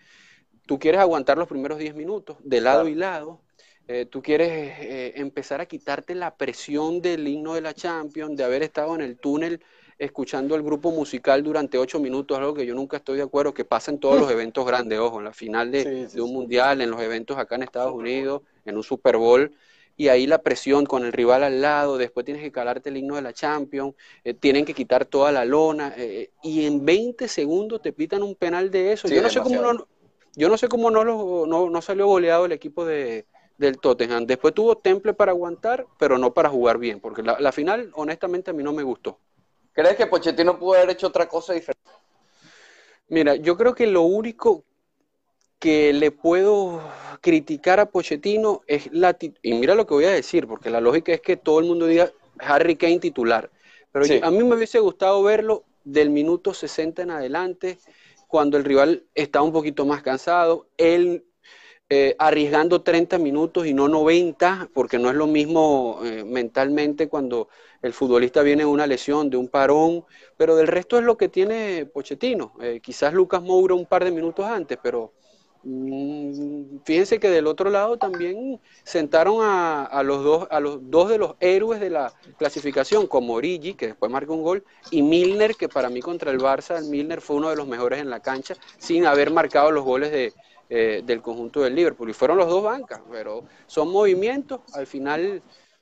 tú 0.66 0.80
quieres 0.80 1.00
aguantar 1.00 1.38
los 1.38 1.48
primeros 1.48 1.78
10 1.78 1.94
minutos 1.94 2.38
de 2.44 2.60
lado 2.60 2.88
y 2.88 2.96
lado. 2.96 3.42
Eh, 3.88 4.08
tú 4.10 4.24
quieres 4.24 4.50
eh, 4.52 5.14
empezar 5.18 5.62
a 5.62 5.68
quitarte 5.68 6.16
la 6.16 6.36
presión 6.36 7.02
del 7.02 7.28
himno 7.28 7.54
de 7.54 7.62
la 7.62 7.76
Champions, 7.76 8.36
de 8.38 8.44
haber 8.44 8.64
estado 8.64 8.96
en 8.96 9.02
el 9.02 9.20
túnel 9.20 9.62
escuchando 10.02 10.56
el 10.56 10.64
grupo 10.64 10.92
musical 10.92 11.44
durante 11.44 11.78
ocho 11.78 12.00
minutos, 12.00 12.38
algo 12.38 12.54
que 12.54 12.66
yo 12.66 12.74
nunca 12.74 12.98
estoy 12.98 13.18
de 13.18 13.24
acuerdo, 13.24 13.54
que 13.54 13.66
pasa 13.66 13.92
en 13.92 14.00
todos 14.00 14.20
los 14.20 14.32
eventos 14.32 14.66
grandes, 14.66 15.00
ojo, 15.00 15.20
en 15.20 15.26
la 15.26 15.34
final 15.34 15.72
de, 15.72 16.08
de 16.08 16.22
un 16.22 16.34
mundial, 16.34 16.82
en 16.82 16.90
los 16.90 17.02
eventos 17.02 17.38
acá 17.38 17.56
en 17.56 17.64
Estados 17.64 17.94
Unidos, 17.94 18.42
en 18.66 18.78
un 18.78 18.84
Super 18.84 19.18
Bowl 19.18 19.52
y 19.98 20.08
ahí 20.08 20.26
la 20.26 20.42
presión 20.42 20.88
con 20.88 21.06
el 21.06 21.14
rival 21.14 21.44
al 21.44 21.62
lado, 21.62 21.98
después 21.98 22.26
tienes 22.26 22.42
que 22.42 22.52
calarte 22.52 22.90
el 22.90 22.98
himno 22.98 23.16
de 23.16 23.22
la 23.22 23.34
Champions, 23.34 23.94
eh, 24.24 24.34
tienen 24.34 24.66
que 24.66 24.74
quitar 24.74 25.06
toda 25.06 25.32
la 25.32 25.46
lona, 25.46 25.94
eh, 25.96 26.32
y 26.42 26.66
en 26.66 26.84
20 26.84 27.28
segundos 27.28 27.84
te 27.84 27.94
pitan 27.94 28.24
un 28.24 28.34
penal 28.34 28.72
de 28.72 28.94
eso. 28.94 29.08
yo, 29.08 29.22
no 29.22 29.30
sé 29.30 29.42
cómo 29.42 29.62
no, 29.62 29.88
yo 30.36 30.50
no 30.50 30.58
sé 30.58 30.68
cómo 30.70 30.90
no, 30.90 31.04
lo, 31.04 31.46
no, 31.46 31.82
salió 31.84 32.08
goleado 32.08 32.46
el 32.46 32.52
equipo 32.52 32.84
de, 32.84 33.26
del 33.60 33.78
Tottenham. 33.78 34.26
Después 34.26 34.56
tuvo 34.56 34.76
temple 34.76 35.14
para 35.14 35.34
aguantar, 35.34 35.86
pero 36.00 36.18
no 36.18 36.34
para 36.34 36.50
jugar 36.50 36.80
bien, 36.80 37.00
porque 37.00 37.22
la, 37.22 37.40
la 37.40 37.52
final, 37.52 37.92
honestamente, 37.94 38.50
a 38.50 38.54
mí 38.54 38.64
no 38.64 38.74
me 38.74 38.82
gustó. 38.84 39.20
¿Crees 39.74 39.96
que 39.96 40.08
Pochettino 40.08 40.60
pudo 40.60 40.76
haber 40.76 40.92
hecho 40.92 41.08
otra 41.08 41.28
cosa 41.28 41.54
diferente? 41.54 41.82
Mira, 43.08 43.36
yo 43.36 43.58
creo 43.58 43.76
que 43.76 43.88
lo 43.88 44.04
único 44.04 44.64
que 45.60 45.94
le 45.94 46.12
puedo 46.12 46.82
criticar 47.22 47.80
a 47.80 47.86
Pochettino 47.86 48.62
es 48.68 48.92
la 48.92 49.16
y 49.42 49.54
mira 49.54 49.76
lo 49.76 49.86
que 49.86 49.94
voy 49.94 50.06
a 50.06 50.12
decir, 50.12 50.48
porque 50.48 50.70
la 50.70 50.82
lógica 50.82 51.14
es 51.14 51.22
que 51.22 51.38
todo 51.38 51.60
el 51.60 51.66
mundo 51.66 51.86
diga 51.86 52.12
Harry 52.40 52.76
Kane 52.76 53.00
titular, 53.00 53.52
pero 53.92 54.06
Sí. 54.06 54.20
a 54.24 54.32
mí 54.32 54.44
me 54.44 54.56
hubiese 54.56 54.80
gustado 54.80 55.22
verlo 55.22 55.64
del 55.84 56.10
minuto 56.10 56.54
60 56.54 57.04
en 57.04 57.12
adelante, 57.12 57.78
cuando 58.28 58.58
el 58.58 58.64
rival 58.64 59.04
está 59.14 59.42
un 59.42 59.52
poquito 59.52 59.86
más 59.86 60.02
cansado, 60.02 60.68
él 60.78 61.26
eh, 61.90 62.16
arriesgando 62.18 62.82
30 62.82 63.18
minutos 63.18 63.68
y 63.68 63.74
no 63.74 63.90
90, 63.90 64.70
porque 64.74 64.98
no 64.98 65.10
es 65.10 65.16
lo 65.16 65.28
mismo 65.28 66.00
eh, 66.04 66.24
mentalmente 66.24 67.10
cuando 67.10 67.50
el 67.82 67.94
futbolista 67.94 68.42
viene 68.42 68.64
de 68.64 68.68
una 68.68 68.88
lesión, 68.88 69.30
de 69.30 69.38
un 69.38 69.48
parón, 69.48 70.06
pero 70.38 70.56
del 70.56 70.68
resto 70.68 70.98
es 70.98 71.04
lo 71.04 71.18
que 71.18 71.30
tiene 71.30 71.86
Pochettino. 71.86 72.54
Eh, 72.62 72.80
quizás 72.82 73.14
Lucas 73.14 73.42
Moura 73.42 73.74
un 73.74 73.86
par 73.86 74.04
de 74.04 74.12
minutos 74.12 74.46
antes, 74.46 74.78
pero 74.82 75.14
mm, 75.64 76.78
fíjense 76.86 77.20
que 77.20 77.30
del 77.30 77.48
otro 77.48 77.70
lado 77.70 77.98
también 77.98 78.60
sentaron 78.84 79.38
a, 79.42 80.02
los 80.04 80.24
dos, 80.24 80.48
a 80.52 80.60
los 80.60 80.90
dos 80.90 81.10
de 81.10 81.18
los 81.18 81.36
héroes 81.40 81.80
de 81.80 81.90
la 81.90 82.14
clasificación, 82.38 83.08
como 83.08 83.34
Origi, 83.34 83.74
que 83.74 83.88
después 83.88 84.12
marca 84.12 84.32
un 84.32 84.44
gol, 84.44 84.64
y 84.92 85.02
Milner, 85.02 85.56
que 85.56 85.68
para 85.68 85.90
mí 85.90 86.02
contra 86.02 86.32
el 86.32 86.40
Barça, 86.40 86.78
el 86.78 86.86
Milner 86.86 87.22
fue 87.22 87.38
uno 87.38 87.50
de 87.50 87.56
los 87.56 87.68
mejores 87.68 88.00
en 88.00 88.10
la 88.10 88.20
cancha, 88.20 88.56
sin 88.78 89.06
haber 89.06 89.32
marcado 89.32 89.72
los 89.72 89.84
goles 89.84 90.12
de, 90.12 90.34
eh, 90.74 91.02
del 91.04 91.22
conjunto 91.22 91.60
del 91.60 91.76
Liverpool. 91.76 92.10
Y 92.10 92.14
fueron 92.14 92.38
los 92.38 92.48
dos 92.48 92.64
bancas, 92.64 93.02
pero 93.12 93.44
son 93.68 93.92
movimientos. 93.92 94.62
Al 94.74 94.88
final 94.88 95.42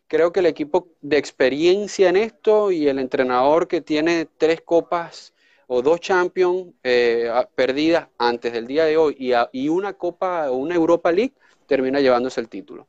creo 0.10 0.34
que 0.34 0.42
el 0.42 0.48
equipo 0.48 0.90
de 1.02 1.18
experiencia 1.18 2.10
en 2.10 2.18
esto 2.18 2.72
y 2.72 2.90
el 2.90 3.00
entrenador 3.00 3.70
que 3.70 3.82
tiene 3.82 4.28
tres 4.38 4.62
copas 4.62 5.34
o 5.68 5.82
dos 5.82 6.02
Champions 6.02 6.74
eh, 6.84 7.32
perdidas 7.56 8.10
antes 8.18 8.52
del 8.54 8.68
día 8.68 8.86
de 8.86 8.98
hoy 8.98 9.16
y, 9.20 9.34
a- 9.34 9.50
y 9.54 9.70
una 9.70 9.94
Copa 9.94 10.52
o 10.52 10.58
una 10.58 10.76
Europa 10.76 11.12
League 11.12 11.34
termina 11.68 12.02
llevándose 12.02 12.42
el 12.42 12.50
título. 12.50 12.88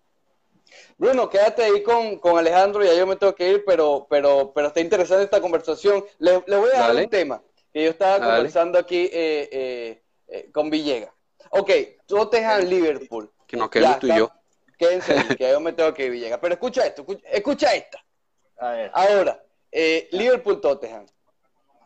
Bruno, 0.99 1.29
quédate 1.29 1.63
ahí 1.65 1.83
con, 1.83 2.19
con 2.19 2.39
Alejandro, 2.39 2.85
ya 2.85 2.95
yo 2.95 3.07
me 3.07 3.17
tengo 3.17 3.35
que 3.35 3.51
ir, 3.51 3.65
pero, 3.67 4.07
pero, 4.09 4.53
pero 4.55 4.69
está 4.69 4.81
interesante 4.81 5.25
esta 5.25 5.41
conversación. 5.41 6.05
Le, 6.19 6.43
le 6.47 6.57
voy 6.57 6.71
a 6.71 6.79
dar 6.81 6.89
Dale. 6.89 7.05
un 7.05 7.11
tema 7.11 7.43
que 7.73 7.85
yo 7.85 7.91
estaba 7.91 8.19
Dale. 8.19 8.37
conversando 8.37 8.79
aquí 8.79 9.09
eh, 9.13 9.49
eh, 9.53 10.03
eh, 10.29 10.49
con 10.53 10.71
Villegas. 10.71 11.11
Ok, 11.51 11.71
Tottenham 12.07 12.65
Liverpool. 12.67 13.31
Que 13.47 13.57
nos 13.57 13.71
quedemos 13.71 13.99
tú 13.99 14.07
y 14.09 14.17
yo. 14.17 14.31
Quédense 14.81 15.13
ahí, 15.13 15.29
que 15.37 15.51
yo 15.51 15.61
me 15.61 15.75
tengo 15.75 15.93
que 15.93 16.07
ir, 16.07 16.11
Villegas. 16.11 16.39
Pero 16.41 16.55
escucha 16.55 16.87
esto, 16.87 17.03
escucha, 17.03 17.29
escucha 17.29 17.75
esta. 17.75 18.03
A 18.59 18.71
ver, 18.73 18.91
Ahora, 18.95 19.45
eh, 19.71 20.09
Liverpool-Tottenham. 20.11 21.07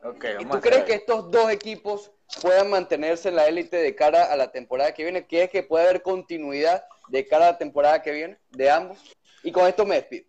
ok, 0.05 0.25
¿Y 0.25 0.35
vamos 0.45 0.51
tú 0.57 0.61
crees 0.61 0.85
que 0.85 0.95
estos 0.95 1.29
dos 1.31 1.51
equipos 1.51 2.13
puedan 2.41 2.71
mantenerse 2.71 3.29
en 3.31 3.37
la 3.37 3.49
élite 3.49 3.77
de 3.79 3.95
cara 3.97 4.33
a 4.33 4.37
la 4.37 4.53
temporada 4.53 4.95
que 4.95 5.03
viene? 5.03 5.27
¿Crees 5.27 5.51
que 5.51 5.65
puede 5.65 5.85
haber 5.85 6.03
continuidad 6.03 6.85
de 7.09 7.27
cara 7.27 7.49
a 7.49 7.53
la 7.53 7.59
temporada 7.59 8.01
que 8.01 8.13
viene 8.13 8.39
de 8.51 8.71
ambos? 8.71 8.99
Y 9.43 9.51
con 9.51 9.67
esto 9.67 9.85
me 9.85 9.97
despido. 9.97 10.27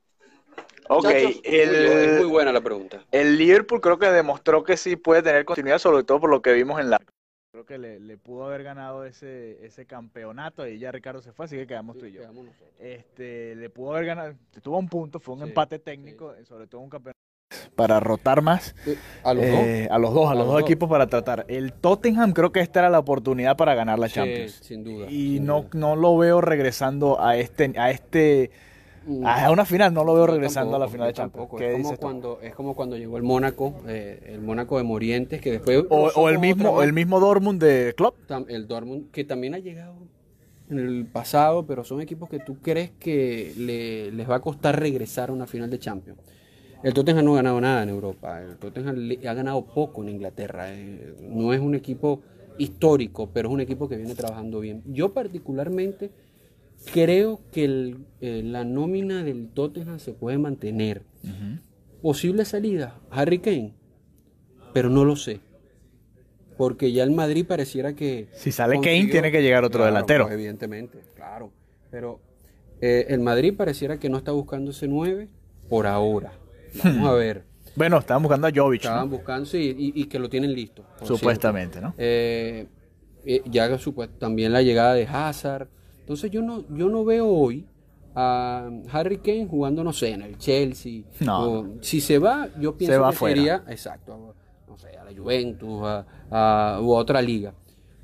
Ok, 0.88 1.04
Muchachos, 1.06 1.42
Es 1.44 1.68
muy 1.70 2.22
el, 2.22 2.28
buena 2.28 2.52
la 2.52 2.62
pregunta. 2.62 3.04
el 3.12 3.38
Liverpool 3.38 3.80
creo 3.82 3.98
que 4.00 4.08
demostró 4.08 4.64
que 4.64 4.76
sí 4.76 4.96
puede 4.96 5.22
tener 5.22 5.46
continuidad, 5.46 5.78
sobre 5.80 6.04
todo 6.04 6.20
por 6.20 6.30
lo 6.32 6.42
que 6.42 6.52
vimos 6.54 6.80
en 6.80 6.90
la... 6.90 7.00
Creo 7.56 7.66
que 7.66 7.78
le, 7.78 8.02
le 8.02 8.18
pudo 8.18 8.48
haber 8.48 8.64
ganado 8.64 9.06
ese, 9.06 9.66
ese 9.66 9.86
campeonato 9.86 10.68
y 10.68 10.78
ya 10.78 10.92
Ricardo 10.92 11.22
se 11.22 11.32
fue, 11.32 11.46
así 11.46 11.56
que 11.56 11.66
quedamos 11.66 11.98
tú 11.98 12.06
y 12.06 12.12
yo. 12.12 12.20
Este, 12.80 13.56
le 13.56 13.70
pudo 13.70 13.94
haber 13.94 14.08
ganado, 14.08 14.34
tuvo 14.62 14.78
un 14.78 14.90
punto, 14.90 15.22
fue 15.22 15.36
un 15.36 15.40
Sí, 15.44 15.48
empate 15.48 15.80
técnico, 15.80 16.34
sobre 16.44 16.68
todo 16.68 16.82
un 16.82 16.90
campeonato 16.90 17.16
para 17.78 18.02
rotar 18.02 18.42
más 18.42 18.76
A 19.24 19.34
los 19.34 19.46
dos. 19.46 19.54
eh, 19.54 19.88
a 19.90 19.98
los 20.00 20.14
dos, 20.14 20.28
a, 20.28 20.32
A 20.32 20.36
los 20.36 20.48
dos 20.48 20.54
dos. 20.56 20.64
equipos 20.64 20.90
para 20.90 21.08
tratar. 21.08 21.46
El 21.48 21.72
Tottenham 21.72 22.34
creo 22.34 22.52
que 22.52 22.60
esta 22.60 22.80
era 22.80 22.90
la 22.90 23.00
oportunidad 23.00 23.56
para 23.56 23.74
ganar 23.74 24.00
la 24.00 24.10
Sí, 24.10 24.16
Champions. 24.16 24.52
sin 24.62 24.84
duda. 24.84 25.06
Y 25.10 25.36
sin 25.38 25.46
no, 25.46 25.62
duda. 25.62 25.70
no 25.76 25.96
lo 25.96 26.18
veo 26.18 26.42
regresando 26.42 27.22
a 27.22 27.38
este, 27.38 27.72
a 27.78 27.90
este, 27.90 28.52
a 29.24 29.52
una 29.52 29.66
final, 29.66 29.94
no 29.94 30.04
lo 30.04 30.14
veo 30.16 30.28
regresando 30.28 30.76
a 30.76 30.80
la 30.80 30.88
final 30.88 31.08
de 31.08 31.14
Champions. 31.14 31.50
tampoco. 31.50 31.58
¿Qué 31.58 31.76
Es 31.76 31.82
como, 31.84 31.98
cuando, 31.98 32.40
es 32.42 32.56
como 32.56 32.76
cuando 32.76 32.98
llegó 32.98 33.18
el 33.18 33.24
Mónaco, 33.24 33.76
eh, 33.88 34.32
el 34.34 34.42
Mónaco 34.42 34.78
de 34.78 34.84
Morientes, 34.84 35.42
que 35.42 35.52
después... 35.52 35.84
O, 35.90 36.30
el 36.30 36.40
mismo, 36.40 36.82
el 36.82 36.94
mismo 36.94 37.20
Dortmund 37.20 37.62
de 37.62 37.94
Klopp. 37.96 38.16
el 38.48 38.68
Dortmund, 38.68 39.12
que 39.12 39.24
también 39.24 39.54
ha 39.54 39.60
llegado 39.60 39.96
en 40.70 40.80
el 40.80 41.06
pasado, 41.06 41.66
pero 41.66 41.84
son 41.84 42.02
equipos 42.02 42.28
que 42.30 42.40
tú 42.40 42.58
crees 42.60 42.92
que 43.00 43.54
le- 43.58 44.12
les 44.12 44.30
va 44.30 44.36
a 44.38 44.40
costar 44.42 44.80
regresar 44.80 45.30
a 45.30 45.34
una 45.34 45.46
final 45.46 45.70
de 45.70 45.78
Champions. 45.80 46.20
El 46.84 46.94
Tottenham 46.94 47.26
no 47.26 47.34
ha 47.34 47.38
ganado 47.38 47.62
nada 47.62 47.84
en 47.84 47.90
Europa, 47.90 48.42
el 48.42 48.58
Tottenham 48.58 48.96
ha 49.28 49.34
ganado 49.34 49.64
poco 49.66 50.04
en 50.04 50.10
Inglaterra. 50.10 50.66
eh, 50.74 51.16
no 51.22 51.54
es 51.54 51.60
un 51.60 51.76
equipo 51.76 52.22
histórico, 52.58 53.30
pero 53.34 53.50
es 53.50 53.54
un 53.54 53.62
equipo 53.62 53.88
que 53.90 53.98
viene 53.98 54.16
trabajando 54.16 54.60
bien. 54.60 54.82
Yo 54.86 55.14
particularmente 55.14 56.12
creo 56.92 57.42
que 57.52 57.66
el- 57.66 57.98
eh, 58.22 58.42
la 58.44 58.64
nómina 58.64 59.24
del 59.24 59.50
Tottenham 59.50 60.00
se 60.00 60.14
puede 60.14 60.38
mantener. 60.38 61.04
Posible 62.02 62.46
salida, 62.46 63.00
Harry 63.10 63.40
Kane, 63.40 63.74
pero 64.74 64.90
no 64.90 65.06
lo 65.06 65.16
sé. 65.16 65.40
Porque 66.58 66.92
ya 66.94 67.04
el 67.04 67.12
Madrid 67.12 67.46
pareciera 67.46 67.94
que... 67.96 68.30
Si 68.34 68.52
sale 68.52 68.76
Kane, 68.80 69.08
tiene 69.08 69.32
que 69.32 69.42
llegar 69.42 69.64
otro 69.66 69.80
Claro, 69.80 69.94
delantero. 69.94 70.24
pues, 70.26 70.36
evidentemente, 70.36 71.00
claro. 71.16 71.52
Pero 71.92 72.22
eh, 72.80 73.08
el 73.10 73.20
Madrid 73.20 73.54
pareciera 73.58 73.98
que 74.00 74.10
no 74.10 74.18
está 74.18 74.32
buscando 74.32 74.72
ese 74.72 74.88
9 74.88 75.28
por 75.70 75.86
ahora. 75.88 76.32
Vamos 76.84 77.10
a 77.10 77.14
ver. 77.14 77.44
Bueno, 77.76 77.98
estaban 77.98 78.24
buscando 78.24 78.48
a 78.48 78.52
Jovic, 78.56 78.84
¿no? 78.84 78.90
Estaban 78.90 79.10
buscando, 79.10 79.46
sí, 79.46 79.76
y, 79.78 80.02
y 80.02 80.06
que 80.06 80.18
lo 80.18 80.30
tienen 80.30 80.54
listo. 80.54 80.86
cierto. 80.98 81.18
supuestamente, 81.18 81.82
¿no? 81.82 81.94
Eh, 81.98 82.68
eh, 83.26 83.42
ya 83.50 83.70
también 84.20 84.54
la 84.54 84.62
llegada 84.62 84.94
de 84.94 85.06
Hazard. 85.08 85.68
Entonces 86.06 86.30
yo 86.30 86.44
no, 86.44 86.64
yo 86.70 86.88
no 86.88 87.04
veo 87.04 87.28
hoy 87.28 87.66
a 88.14 88.70
Harry 88.92 89.18
Kane 89.18 89.48
jugando, 89.48 89.84
no 89.84 89.92
sé, 89.92 90.12
en 90.12 90.22
el 90.22 90.38
Chelsea. 90.38 91.02
No. 91.22 91.50
O, 91.60 91.68
si 91.82 92.00
se 92.00 92.20
va, 92.20 92.48
yo 92.60 92.78
pienso 92.78 93.02
va 93.02 93.10
que 93.10 93.16
fuera. 93.16 93.36
sería, 93.36 93.64
exacto, 93.68 94.14
a- 94.14 94.70
no 94.72 94.78
sé, 94.78 94.90
a 94.98 95.04
la 95.04 95.12
Juventus 95.18 95.82
a, 95.84 96.06
a- 96.76 96.80
u 96.82 96.92
otra 96.94 97.22
liga. 97.22 97.54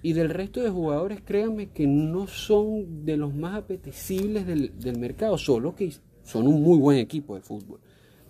Y 0.02 0.14
del 0.14 0.32
resto 0.32 0.62
de 0.62 0.72
jugadores, 0.72 1.22
créanme 1.24 1.70
que 1.70 1.86
no 1.86 2.26
son 2.26 3.06
de 3.06 3.18
los 3.18 3.36
más 3.36 3.56
apetecibles 3.56 4.48
del, 4.48 4.80
del 4.80 4.98
mercado, 4.98 5.38
solo 5.38 5.76
que 5.76 5.94
son 6.24 6.48
un 6.48 6.64
muy 6.64 6.80
buen 6.80 6.98
equipo 6.98 7.36
de 7.36 7.42
fútbol. 7.42 7.80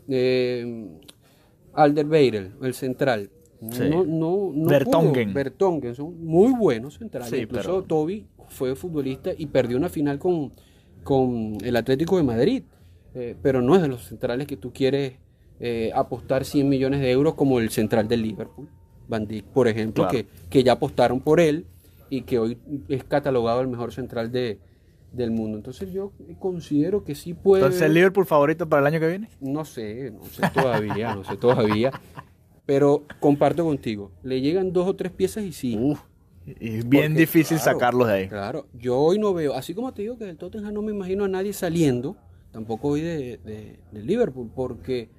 Eh, 0.09 0.85
Alderweireld, 1.73 2.63
el 2.63 2.73
central. 2.73 3.29
Sí. 3.69 3.83
No, 3.89 4.03
no, 4.03 4.51
no 4.53 4.67
Vertonghen. 4.67 5.25
pudo. 5.29 5.33
Vertonghen, 5.35 5.95
son 5.95 6.25
muy 6.25 6.51
buenos 6.53 6.97
centrales. 6.97 7.29
Sí, 7.29 7.37
Incluso 7.43 7.63
pero- 7.69 7.83
Toby 7.83 8.25
fue 8.49 8.75
futbolista 8.75 9.31
y 9.37 9.45
perdió 9.45 9.77
una 9.77 9.87
final 9.89 10.17
con, 10.19 10.51
con 11.03 11.57
el 11.63 11.75
Atlético 11.75 12.17
de 12.17 12.23
Madrid. 12.23 12.63
Eh, 13.13 13.35
pero 13.41 13.61
no 13.61 13.75
es 13.75 13.81
de 13.81 13.87
los 13.89 14.05
centrales 14.05 14.47
que 14.47 14.55
tú 14.57 14.71
quieres 14.73 15.13
eh, 15.59 15.91
apostar 15.93 16.43
100 16.45 16.67
millones 16.69 17.01
de 17.01 17.11
euros 17.11 17.35
como 17.35 17.59
el 17.59 17.69
central 17.69 18.07
del 18.07 18.21
Liverpool. 18.23 18.67
Van 19.07 19.27
Dijk, 19.27 19.45
por 19.45 19.67
ejemplo, 19.67 20.07
Claro. 20.07 20.27
que, 20.29 20.49
que 20.49 20.63
ya 20.63 20.71
apostaron 20.73 21.19
por 21.19 21.39
él 21.39 21.65
y 22.09 22.21
que 22.21 22.39
hoy 22.39 22.57
es 22.87 23.03
catalogado 23.03 23.61
el 23.61 23.67
mejor 23.67 23.91
central 23.93 24.31
de, 24.31 24.59
del 25.11 25.31
mundo. 25.31 25.57
Entonces 25.57 25.91
yo 25.91 26.13
considero 26.39 27.03
que 27.03 27.13
sí 27.15 27.33
puede... 27.33 27.61
Entonces, 27.63 27.81
¿el 27.83 27.93
Liverpool 27.93 28.25
favorito 28.25 28.67
para 28.69 28.79
el 28.81 28.87
año 28.87 28.99
que 29.01 29.07
viene? 29.07 29.29
No 29.41 29.65
sé, 29.65 30.11
no 30.11 30.23
sé 30.25 30.41
todavía, 30.53 31.13
no 31.13 31.23
sé 31.25 31.35
todavía. 31.37 31.91
Pero 32.71 33.03
comparto 33.19 33.65
contigo, 33.65 34.11
le 34.23 34.39
llegan 34.39 34.71
dos 34.71 34.87
o 34.87 34.95
tres 34.95 35.11
piezas 35.11 35.43
y 35.43 35.51
sí. 35.51 35.77
Uf, 35.77 35.99
es 36.47 36.87
bien 36.87 37.11
Porque, 37.11 37.19
difícil 37.19 37.57
claro, 37.57 37.73
sacarlos 37.73 38.07
de 38.07 38.13
ahí. 38.13 38.27
Claro, 38.29 38.65
yo 38.79 38.97
hoy 38.97 39.19
no 39.19 39.33
veo, 39.33 39.55
así 39.55 39.73
como 39.73 39.93
te 39.93 40.03
digo 40.03 40.17
que 40.17 40.23
del 40.23 40.37
Tottenham 40.37 40.73
no 40.75 40.81
me 40.81 40.93
imagino 40.93 41.25
a 41.25 41.27
nadie 41.27 41.51
saliendo, 41.51 42.15
tampoco 42.53 42.87
hoy 42.87 43.01
de, 43.01 43.77
Liverpool, 43.91 44.49
porque 44.55 45.09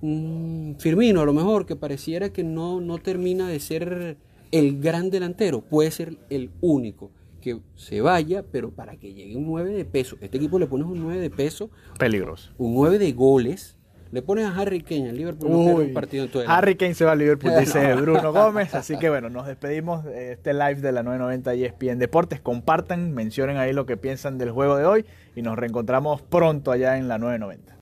mm, 0.00 0.72
Firmino 0.74 1.20
a 1.20 1.24
lo 1.24 1.32
mejor 1.32 1.66
que 1.66 1.76
pareciera 1.76 2.32
que 2.32 2.42
no, 2.42 2.80
no 2.80 2.98
termina 2.98 3.48
de 3.48 3.60
ser 3.60 4.16
el 4.50 4.80
gran 4.80 5.08
delantero, 5.08 5.60
puede 5.60 5.92
ser 5.92 6.16
el 6.30 6.50
único 6.62 7.12
que 7.40 7.60
se 7.76 8.00
vaya, 8.00 8.42
pero 8.50 8.72
para 8.72 8.96
que 8.96 9.14
llegue 9.14 9.36
un 9.36 9.46
9 9.46 9.72
de 9.72 9.84
peso, 9.84 10.16
este 10.20 10.38
equipo 10.38 10.58
le 10.58 10.66
pones 10.66 10.88
un 10.88 11.00
9 11.00 11.20
de 11.20 11.30
peso, 11.30 11.70
Peligroso. 11.96 12.50
un 12.58 12.74
9 12.74 12.98
de 12.98 13.12
goles, 13.12 13.76
le 14.12 14.20
pones 14.20 14.44
a 14.44 14.54
Harry 14.54 14.82
Kane, 14.82 15.08
al 15.08 15.16
Liverpool 15.16 15.50
no 15.50 15.56
Uy, 15.56 15.86
un 15.86 15.94
partido 15.94 16.24
en 16.24 16.30
todo 16.30 16.42
el 16.42 16.50
Harry 16.50 16.76
Kane 16.76 16.94
se 16.94 17.06
va 17.06 17.12
al 17.12 17.18
Liverpool, 17.18 17.52
dice 17.58 17.94
Bruno 17.94 18.30
Gómez. 18.30 18.74
Así 18.74 18.98
que 18.98 19.08
bueno, 19.08 19.30
nos 19.30 19.46
despedimos 19.46 20.04
de 20.04 20.32
este 20.32 20.52
live 20.52 20.76
de 20.76 20.92
la 20.92 21.02
990 21.02 21.54
ESPN 21.54 21.98
Deportes. 21.98 22.40
Compartan, 22.40 23.12
mencionen 23.14 23.56
ahí 23.56 23.72
lo 23.72 23.86
que 23.86 23.96
piensan 23.96 24.36
del 24.36 24.50
juego 24.50 24.76
de 24.76 24.84
hoy 24.84 25.06
y 25.34 25.40
nos 25.40 25.58
reencontramos 25.58 26.20
pronto 26.20 26.70
allá 26.72 26.98
en 26.98 27.08
la 27.08 27.16
990. 27.16 27.72